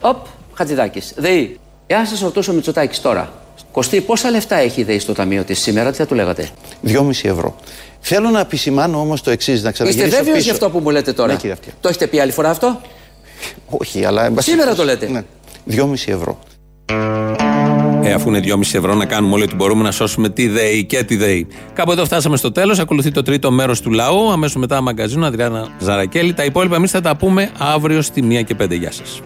[0.00, 1.14] Οπ, Χατζηδάκης.
[1.16, 1.58] ΔΕΗ.
[1.86, 3.32] Εάν σας ρωτούσε ο Μητσοτάκης τώρα,
[3.72, 6.48] Κωστή, πόσα λεφτά έχει η ΔΕΗ στο ταμείο της σήμερα, τι θα του λέγατε;
[6.82, 7.56] 2,5 ευρώ.
[8.00, 10.44] Θέλω να επισημάνω όμως το εξής, να Είστε ξαναγυρίσω βέβαιος πίσω.
[10.44, 11.72] για αυτό που μου λέτε τώρα; Ναι, κύριε Αυτιά.
[11.80, 12.80] Το έχετε πει άλλη φορά αυτό;
[13.66, 14.24] Όχι, αλλά.
[14.24, 15.24] εν πάση Σήμερα περιπτώσει, το λέτε.
[15.66, 15.84] Ναι.
[15.84, 16.38] 2,5 ευρώ.
[18.08, 21.02] Ε, αφού είναι 2,5 ευρώ να κάνουμε όλοι ό,τι μπορούμε να σώσουμε τη ΔΕΗ και
[21.02, 21.46] τη ΔΕΗ.
[21.74, 22.78] Κάπου εδώ φτάσαμε στο τέλος.
[22.78, 24.30] Ακολουθεί το τρίτο μέρος του λαού.
[24.30, 26.34] Αμέσως μετά μαγκαζίνο Αδριάνα Ζαρακέλη.
[26.34, 28.74] Τα υπόλοιπα εμείς θα τα πούμε αύριο στη 1 και 5.
[28.78, 29.22] Γεια σας.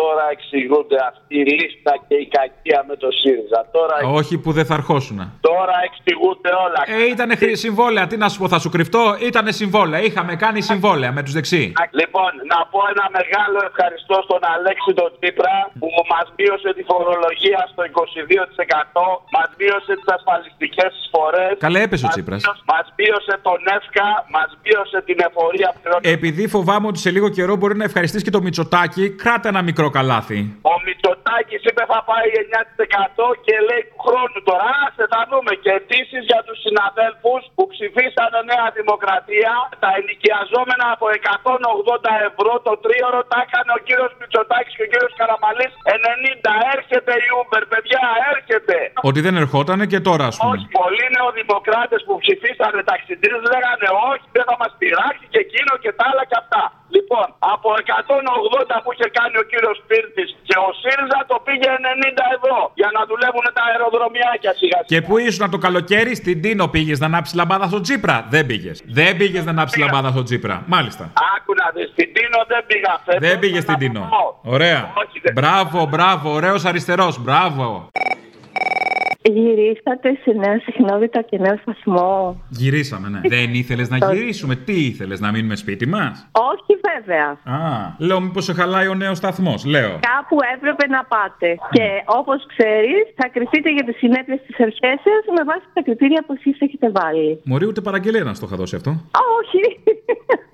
[0.00, 3.60] Τώρα εξηγούνται αυτή η λίστα και η κακία με το ΣΥΡΙΖΑ.
[3.76, 5.18] Τώρα, Όχι που δεν θα αρχώσουν.
[5.50, 6.80] τώρα εξηγούνται όλα.
[6.96, 8.04] Ε, ήτανε χρη- συμβόλαια.
[8.10, 9.02] Τι να σου πω, θα σου κρυφτώ.
[9.30, 10.00] Ήτανε συμβόλαια.
[10.08, 11.62] Είχαμε κάνει συμβόλαια με τους δεξί.
[12.00, 17.60] Λοιπόν, να πω ένα μεγάλο ευχαριστώ στον Αλέξη τον Τσίπρα που μας μείωσε τη φορολογία
[17.72, 19.02] στο 22%,
[19.36, 21.52] μας μείωσε τις ασφαλιστικές εισφορές.
[21.66, 22.40] Καλέ έπεσε ο Τσίπρας.
[22.72, 26.00] Μας μείωσε τον ΕΦΚΑ, μας μείωσε την εφορία πληρών.
[26.16, 29.84] Επειδή φοβάμαι ότι σε λίγο καιρό μπορεί να ευχαριστήσει και το Μητσοτάκι, κράτα ένα μικρό
[29.96, 30.40] καλάθι.
[30.72, 34.66] Ο Μητσοτάκης είπε θα πάει 9% και λέει του χρόνου τώρα.
[34.84, 35.52] Άσε, θα δούμε.
[35.62, 39.52] Και αιτήσει για τους συναδέλφους που ψηφίσανε Νέα Δημοκρατία,
[39.84, 45.12] τα ενοικιαζόμενα από 180 ευρώ το τρίωρο τα έκανε ο κύριος Μητσοτάκης και ο κύριος
[45.20, 46.52] Καραμαλής 90.
[46.76, 48.76] Έρχεται η Uber, παιδιά, έρχεται.
[49.08, 50.50] Ότι δεν ερχότανε και τώρα, ας πούμε.
[50.52, 55.90] Όχι, πολλοί νεοδημοκράτες που ψηφίσανε ταξιδίε λέγανε όχι, δεν θα μας πειράξει και εκείνο και
[55.98, 56.62] τα άλλα και αυτά.
[56.96, 57.68] Λοιπόν, από
[58.70, 62.90] 180 που είχε κάνει ο κύριος Πύρτης και ο ΣΥΡΙΖΑ το πήγε 90 ευρώ για
[62.96, 65.00] να δουλεύουν τα αεροδρομιάκια σιγά σιγά.
[65.00, 68.26] Και πού ήσουν το καλοκαίρι, στην Τίνο πήγες να ανάψεις λαμπάδα στο Τσίπρα.
[68.28, 68.82] Δεν πήγες.
[68.86, 70.62] Δεν πήγες να ανάψεις λαμπάδα στο Τσίπρα.
[70.66, 71.04] Μάλιστα.
[71.36, 73.28] Άκου να δεις, στην Τίνο δεν πήγα φέτος.
[73.28, 74.02] Δεν πήγες στην Τίνο.
[74.42, 74.92] Ωραία.
[75.32, 77.18] Μπράβο, μπράβο, ωραίος αριστερός.
[77.18, 77.88] Μπράβο.
[79.32, 82.40] Γυρίσατε σε νέα συχνότητα και νέο σταθμό.
[82.48, 83.20] Γυρίσαμε, ναι.
[83.28, 84.54] Δεν ήθελες να Το- γυρίσουμε.
[84.56, 87.28] Τι ήθελες, να μείνουμε σπίτι μας; Όχι βέβαια.
[87.58, 89.64] Α, λέω μήπως σε χαλάει ο νέος σταθμός.
[89.64, 89.88] Λέω.
[89.90, 91.48] Κάπου έπρεπε να πάτε.
[91.70, 96.24] Και όπως ξέρεις, θα κρυφτείτε για τις συνέπειες της αρχέ σας με βάση τα κριτήρια
[96.26, 97.40] που εσείς έχετε βάλει.
[97.44, 98.90] Μωρή ούτε παραγγελία να στο είχα δώσει αυτό.
[98.90, 99.60] Α, όχι.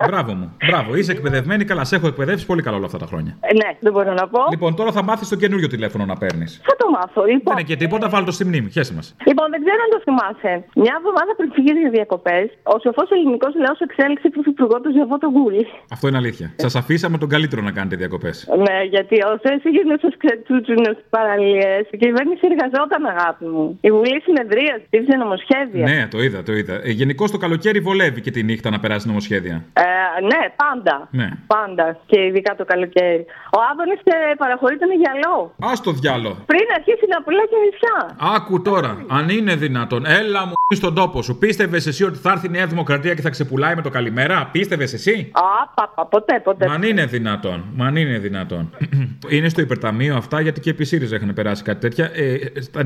[0.07, 0.55] Μπράβο μου.
[0.67, 1.83] Μπράβο, είσαι εκπαιδευμένη, καλά.
[1.83, 3.37] Σε έχω εκπαιδεύσει πολύ καλά όλα αυτά τα χρόνια.
[3.39, 4.39] Ε, ναι, δεν μπορώ να πω.
[4.51, 6.61] Λοιπόν, τώρα θα μάθεις το καινούριο τηλέφωνο να παίρνεις.
[6.63, 7.23] Θα το μάθω.
[7.23, 8.62] Λοιπόν, Δεν είναι και τίποτα, βάλω το στη μνήμη.
[8.75, 9.05] Χαίρεσαι μας.
[9.29, 10.53] λοιπόν, δεν ξέρω αν το θυμάσαι.
[10.83, 15.29] Μια εβδομάδα πριν φύγεις για διακοπές, ο σοφός ελληνικός λαός εξέλιξε πρωθυπουργό του Ζεβό τον
[15.33, 15.63] Γκούλη.
[15.95, 16.47] Αυτό είναι αλήθεια.
[16.65, 18.35] Σας αφήσαμε τον καλύτερο να κάνετε διακοπές.
[18.65, 23.65] Ναι, γιατί όσο έσυγε σα κρετσούτσουνε στι παραλίες, η κυβέρνηση εργαζόταν, αγάπη μου.
[23.81, 25.85] Η Βουλή συνεδρίας, ψήφισε νομοσχέδια.
[25.91, 26.73] Ναι, το είδα, το είδα.
[26.83, 29.55] Ε, Γενικώς το καλοκαίρι βολεύει και τη νύχτα να περάσει νομοσχέδια.
[29.73, 31.07] Ε, ναι, πάντα.
[31.11, 31.29] Ναι.
[31.47, 31.85] Πάντα.
[32.05, 33.25] Και ειδικά το καλοκαίρι.
[33.57, 33.99] Ο Άδωνης
[34.37, 35.35] παραχωρεί τον γυαλό.
[35.69, 36.31] Α το διάλο.
[36.45, 37.97] Πριν αρχίσει να πουλάει και νησιά.
[38.43, 40.05] Άκου τώρα, αν είναι δυνατόν.
[40.05, 41.37] Έλα μου στον τόπο σου.
[41.37, 44.93] Πίστευες εσύ ότι θα έρθει η Νέα Δημοκρατία και θα ξεπουλάει με το καλημέρα; Πίστευες
[44.93, 45.41] εσύ; Α,
[45.75, 46.67] πα, πα, ποτέ, ποτέ.
[46.67, 47.63] Μα αν είναι δυνατόν.
[47.75, 48.69] Μα αν είναι δυνατόν.
[49.35, 52.11] είναι στο υπερταμείο αυτά γιατί και επί ΣΥΡΙΖΑ έχουν περάσει κάτι τέτοια.
[52.13, 52.81] Ε, στα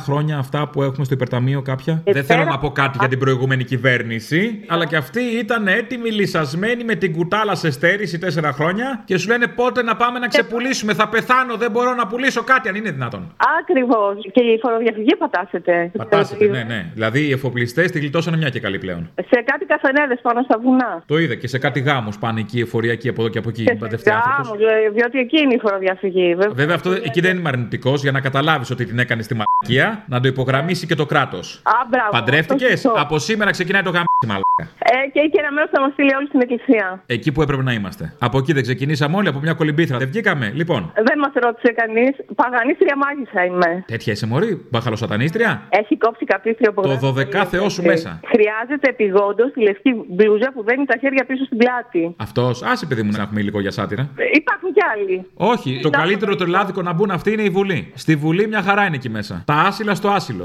[0.00, 2.00] χρόνια αυτά που έχουμε στο υπερταμείο κάποια.
[2.04, 4.60] Ε, Δεν θέλω πέρα- να πω κάτι για την προηγούμενη κυβέρνηση.
[4.68, 9.28] Αλλά και αυτή ήταν έτοιμη, λυσασμένη με την κουτάλα σε στέρηση τέσσερα χρόνια και σου
[9.28, 10.94] λένε πότε να πάμε να ξεπουλήσουμε.
[10.94, 13.34] Θα πεθάνω, δεν μπορώ να πουλήσω κάτι αν είναι δυνατόν.
[13.60, 14.14] Ακριβώς.
[14.32, 15.90] Και η φοροδιαφυγή πατάσετε.
[15.96, 16.90] Πατάσετε, ναι, ναι.
[16.94, 19.10] Δηλαδή οι εφοπλιστές τη γλιτώσανε μια και καλή πλέον.
[19.14, 21.02] Σε κάτι καφενέδες πάνω στα βουνά.
[21.06, 23.64] Το είδα και σε κάτι γάμους πάνε εκεί εφοριακοί από εδώ και από εκεί.
[23.78, 24.42] Μπαντευτεί άνθρωπο.
[24.42, 26.34] Γάμους, ε, διότι εκεί είναι η φοροδιαφυγή.
[26.34, 26.52] βέβαια.
[26.54, 30.20] Βέβαια αυτό εκεί δεν είμαι αρνητικό για να καταλάβεις ότι την έκανε στη μαλακία, να
[30.20, 31.60] το υπογραμμίσει και το κράτος.
[31.64, 32.10] Α, μπράβο.
[32.10, 33.00] Παντρεύτηκες, Αυτό σωστό.
[33.00, 34.42] από σήμερα ξεκινάει το γάμι μαλακία.
[34.78, 37.02] Ε, και εκεί ένα μέρος θα μας στείλει όλοι στην εκκλησία.
[37.06, 38.14] Εκεί που έπρεπε να είμαστε.
[38.18, 39.98] Από εκεί δεν ξεκινήσαμε όλοι, από μια κολυμπήθρα.
[39.98, 40.50] Δεν βγήκαμε.
[40.54, 42.10] Λοιπόν, Δεν μας ρώτησε κανείς.
[42.34, 43.84] Παγανίστρια μάγισσα είμαι.
[43.86, 45.62] τέτοια είσαι μωρή, μπαχαλοσατανίστρια.
[45.68, 48.20] Έχει κόψει καπίστριο από Το 12 Θεό σου μέσα.
[48.26, 52.14] Χρειάζεται επιγόντως τη λευκή μπλούζα που δένει τα χέρια πίσω στην πλάτη.
[52.18, 54.02] Αυτός, άσε παιδί μου να έχουμε υλικό για σάτυρα.
[54.16, 55.26] Ε, Υπάρχουν κι άλλοι.
[55.34, 57.92] Όχι, το καλύτερο τρελάδικο να μπουν αυτοί είναι η Βουλή.
[57.94, 59.42] Στη Βουλή μια χαρά είναι εκεί μέσα.
[59.46, 60.44] Τα άσυλα στο άσυλο.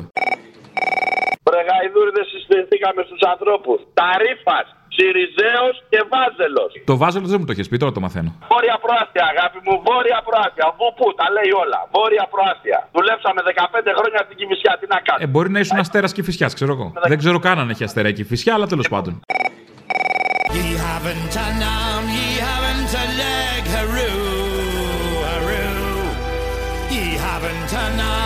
[1.53, 3.77] Ρε γαϊδούριδες συστηθήκαμε στους ανθρώπους.
[3.99, 4.67] Ταρήφας,
[4.99, 6.71] Σιριζέος και Βάζελος.
[6.91, 8.31] Το βάζελος δεν μου το έχεις πει, τώρα το μαθαίνω.
[8.53, 10.65] Βόρεια προάστια, αγάπη μου, βόρεια προάστια.
[10.77, 11.79] Βου που, τα λέει όλα.
[11.95, 12.77] Βόρεια προάστια.
[12.95, 15.25] Δουλέψαμε 15 χρόνια στην Κιμισιά, τι να κάνουμε.
[15.25, 16.87] Ε, μπορεί να ήσουν αστέρας και φυσιάς, ξέρω εγώ.
[17.11, 19.13] Δεν ξέρω καν αν έχει αστέρα και φυσιά, αλλά τέλος πάντων.
[20.57, 24.17] Ye haven't an arm, ye haven't a leg, haroo,
[25.29, 26.07] haroo.
[26.93, 28.18] Ye haven't an arm,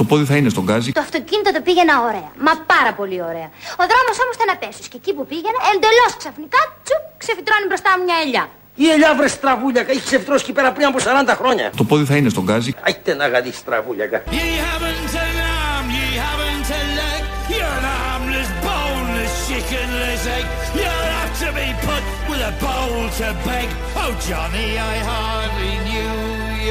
[0.00, 0.92] Το πόδι θα είναι στον γκάζι.
[0.92, 2.30] Το αυτοκίνητο το πήγαινα ωραία.
[2.46, 3.48] Μα πάρα πολύ ωραία.
[3.82, 8.04] Ο δρόμος όμως ήταν απέσιος και εκεί που πήγαινα, εντελώς ξαφνικά, τσουπ, ξεφυτρώνει μπροστά μου
[8.08, 8.44] μια ελιά.
[8.84, 11.66] Η ελιά βρε στραβούλιακα, έχει ξεφτρώσει εκεί πέρα πριν από 40 χρόνια.
[11.80, 12.72] Το πόδι θα είναι στον γκάζι.
[12.86, 14.18] Άιτε να γαδί στραβούλιακα.
[14.38, 17.22] Ye haven't an arm, ye haven't a leg.
[17.52, 20.46] You're an armless, boneless, chickenless egg.
[20.78, 23.68] You'll have to be put with a bowl to beg.
[24.02, 26.16] Oh, Johnny, I hardly knew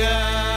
[0.01, 0.48] ya.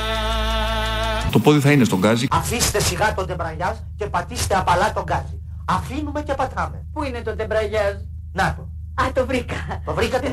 [1.32, 2.26] Το πόδι θα είναι στον γκάζι.
[2.30, 5.42] Αφήστε σιγά το ντεμπραγιάζ και πατήστε απαλά τον γκάζι.
[5.64, 6.86] Αφήνουμε και πατάμε.
[6.92, 7.94] Πού είναι το ντεμπραγιάζ.
[8.32, 8.68] Να το.
[9.02, 9.54] Α, το βρήκα.
[9.84, 10.28] Το βρήκατε;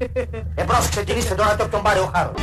[0.62, 2.34] Εμπρός ξεκινήστε τώρα και όποιον πάρει ο χάρος.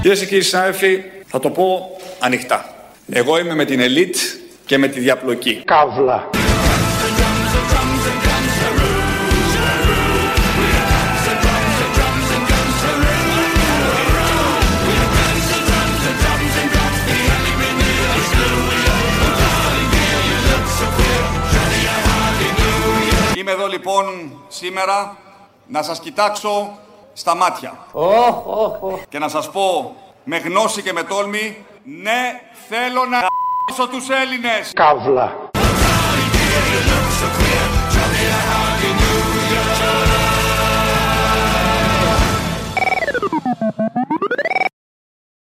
[0.00, 2.74] Κυρίες και κύριοι συνάδελφοι, θα το πω ανοιχτά.
[3.10, 4.16] Εγώ είμαι με την ελίτ
[4.66, 5.62] και με τη διαπλοκή.
[5.64, 6.30] Καύλα.
[23.36, 25.16] Είμαι εδώ λοιπόν σήμερα
[25.66, 26.78] να σας κοιτάξω
[27.18, 27.78] στα μάτια.
[29.08, 33.26] Και να σας πω με γνώση και με τόλμη, ναι θέλω να
[33.90, 34.72] τους Έλληνες.
[34.74, 35.48] Καύλα.